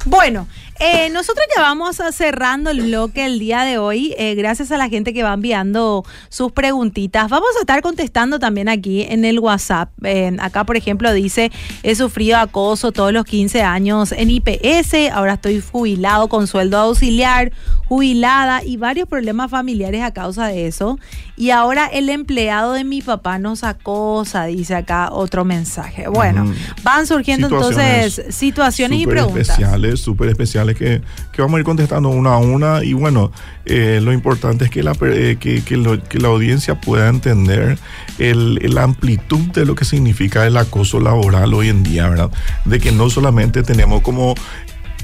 Bueno, 0.05 0.47
eh, 0.85 1.11
nosotros 1.11 1.47
ya 1.55 1.63
vamos 1.63 2.01
cerrando 2.13 2.71
el 2.71 2.83
bloque 2.83 3.25
el 3.25 3.39
día 3.39 3.63
de 3.63 3.79
hoy. 3.79 4.17
Eh, 4.19 4.35
gracias 4.35 4.73
a 4.73 4.77
la 4.77 4.89
gente 4.89 5.15
que 5.15 5.23
va 5.23 5.33
enviando 5.33 6.05
sus 6.29 6.51
preguntitas. 6.51 7.31
Vamos 7.31 7.51
a 7.57 7.61
estar 7.61 7.83
contestando 7.83 8.41
también 8.41 8.69
aquí 8.69 9.03
en 9.03 9.25
el 9.25 9.39
WhatsApp. 9.39 9.91
Eh, 10.03 10.37
acá, 10.41 10.65
por 10.65 10.77
ejemplo, 10.77 11.13
dice: 11.13 11.53
He 11.85 11.95
sufrido 11.95 12.37
acoso 12.37 12.91
todos 12.91 13.13
los 13.13 13.25
15 13.25 13.63
años 13.63 14.11
en 14.11 14.31
IPS. 14.31 15.13
Ahora 15.13 15.35
estoy 15.35 15.61
jubilado 15.61 16.27
con 16.27 16.49
sueldo 16.49 16.79
auxiliar, 16.79 17.53
jubilada 17.87 18.65
y 18.65 18.77
varios 18.77 19.09
problemas 19.09 19.53
familiares 19.53 20.03
a 20.03 20.13
causa 20.13 20.49
de 20.49 20.67
eso. 20.67 20.99
Y 21.37 21.51
ahora 21.51 21.87
el 21.87 22.09
empleado 22.09 22.73
de 22.73 22.85
mi 22.85 23.03
papá 23.03 23.39
nos 23.39 23.65
acosa, 23.65 24.47
dice 24.47 24.75
acá 24.75 25.11
otro 25.13 25.45
mensaje. 25.45 26.09
Bueno, 26.09 26.53
van 26.83 27.07
surgiendo 27.07 27.47
entonces 27.47 28.23
situaciones 28.31 29.01
y 29.01 29.07
preguntas. 29.07 29.49
Especiales, 29.49 30.01
súper 30.01 30.29
especiales 30.29 30.72
que, 30.75 31.03
vamos 31.39 31.57
a 31.57 31.59
ir 31.61 31.65
contestando 31.65 32.09
una 32.09 32.35
a 32.35 32.39
una 32.39 32.85
y 32.85 32.93
bueno, 32.93 33.33
eh, 33.65 34.01
lo 34.03 34.13
importante 34.13 34.65
es 34.65 34.71
que 34.71 34.83
la, 34.83 34.93
eh, 35.03 35.37
que, 35.39 35.77
la 36.19 36.29
audiencia 36.29 36.81
pueda 36.81 37.09
entender 37.09 37.79
el, 38.19 38.55
la 38.75 38.83
amplitud 38.83 39.51
de 39.53 39.65
lo 39.65 39.75
que 39.75 39.85
significa 39.85 40.47
el 40.47 40.57
acoso 40.57 41.01
laboral 41.01 41.55
hoy 41.55 41.69
en 41.69 41.83
día, 41.83 42.09
¿verdad? 42.09 42.31
De 42.65 42.81
que 42.81 42.93
no 42.93 43.11
solamente 43.11 43.63
tenemos 43.63 44.03
como 44.03 44.35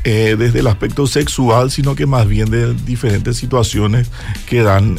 eh, 0.04 0.36
desde 0.38 0.60
el 0.60 0.66
aspecto 0.66 1.06
sexual, 1.06 1.70
sino 1.70 1.94
que 1.94 2.06
más 2.06 2.26
bien 2.26 2.50
de 2.50 2.74
diferentes 2.74 3.36
situaciones 3.36 4.10
que 4.46 4.62
dan 4.62 4.96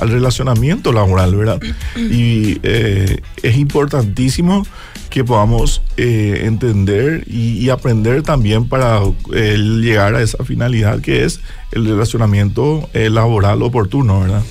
al 0.00 0.10
relacionamiento 0.10 0.92
laboral, 0.92 1.34
¿verdad? 1.34 1.60
Y 1.96 2.60
es 2.62 3.56
importantísimo 3.56 4.64
que 5.10 5.24
podamos 5.24 5.82
eh, 5.96 6.42
entender 6.44 7.24
y, 7.26 7.68
aprender 7.68 8.22
también 8.22 8.68
para 8.68 9.00
eh, 9.34 9.56
llegar 9.58 10.14
a 10.14 10.22
esa 10.22 10.44
finalidad 10.44 11.00
que 11.00 11.24
es 11.24 11.40
el 11.72 11.84
relacionamiento 11.84 12.88
eh, 12.94 13.10
laboral 13.10 13.62
oportuno, 13.62 14.20
¿verdad? 14.20 14.42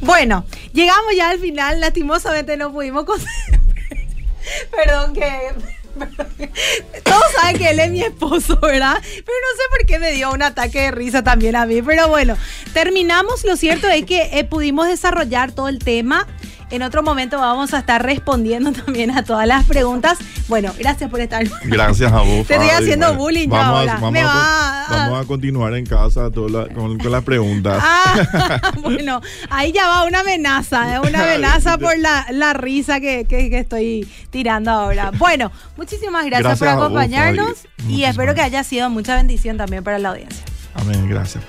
Bueno, 0.00 0.44
llegamos 0.72 1.16
ya 1.16 1.30
al 1.30 1.40
final, 1.40 1.80
lastimosamente 1.80 2.56
no 2.56 2.72
pudimos 2.72 3.04
Perdón 4.70 5.14
que... 5.14 5.75
Todos 7.04 7.32
saben 7.40 7.58
que 7.58 7.70
él 7.70 7.80
es 7.80 7.90
mi 7.90 8.02
esposo, 8.02 8.58
¿verdad? 8.60 8.96
Pero 9.00 9.10
no 9.16 9.56
sé 9.56 9.62
por 9.70 9.86
qué 9.86 9.98
me 9.98 10.12
dio 10.12 10.32
un 10.32 10.42
ataque 10.42 10.82
de 10.82 10.90
risa 10.90 11.22
también 11.22 11.56
a 11.56 11.66
mí. 11.66 11.82
Pero 11.82 12.08
bueno, 12.08 12.36
terminamos. 12.72 13.44
Lo 13.44 13.56
cierto 13.56 13.88
es 13.88 14.04
que 14.04 14.46
pudimos 14.50 14.88
desarrollar 14.88 15.52
todo 15.52 15.68
el 15.68 15.78
tema. 15.78 16.26
En 16.68 16.82
otro 16.82 17.02
momento 17.02 17.38
vamos 17.38 17.72
a 17.74 17.78
estar 17.78 18.02
respondiendo 18.02 18.72
también 18.84 19.10
a 19.12 19.22
todas 19.22 19.46
las 19.46 19.64
preguntas. 19.64 20.18
Bueno, 20.48 20.72
gracias 20.78 21.08
por 21.10 21.20
estar. 21.20 21.46
Gracias 21.64 22.12
a 22.12 22.20
vos. 22.20 22.46
Te 22.46 22.54
estoy 22.54 22.70
haciendo 22.70 23.14
bullying 23.14 23.48
vamos 23.48 23.88
ahora. 23.88 23.98
vamos, 24.00 25.24
a, 25.24 25.24
continuar 25.26 25.74
en 25.74 25.86
casa 25.86 26.30
con, 26.30 26.98
las 26.98 27.24
preguntas. 27.24 27.78
Ah, 27.80 28.72
bueno, 28.82 29.20
ahí 29.50 29.72
ya 29.72 29.88
va 29.88 30.04
una 30.04 30.20
amenaza, 30.20 30.94
¿eh? 30.94 31.00
una 31.00 31.22
amenaza 31.22 31.78
por 31.78 31.96
la, 31.98 32.52
risa 32.54 33.00
que, 33.00 33.26
estoy 33.28 34.08
tirando 34.30 34.70
ahora. 34.70 35.12
Bueno, 35.16 35.50
muchísimas 35.76 36.26
gracias, 36.26 36.58
por 36.58 36.68
acompañarnos 36.68 37.66
y 37.88 38.04
espero 38.04 38.34
que 38.34 38.42
haya 38.42 38.64
sido 38.64 38.90
mucha 38.90 39.16
bendición 39.16 39.56
también 39.56 39.84
para 39.84 39.98
la 39.98 40.10
audiencia. 40.10 40.44
Amén, 40.74 41.08
gracias. 41.08 41.42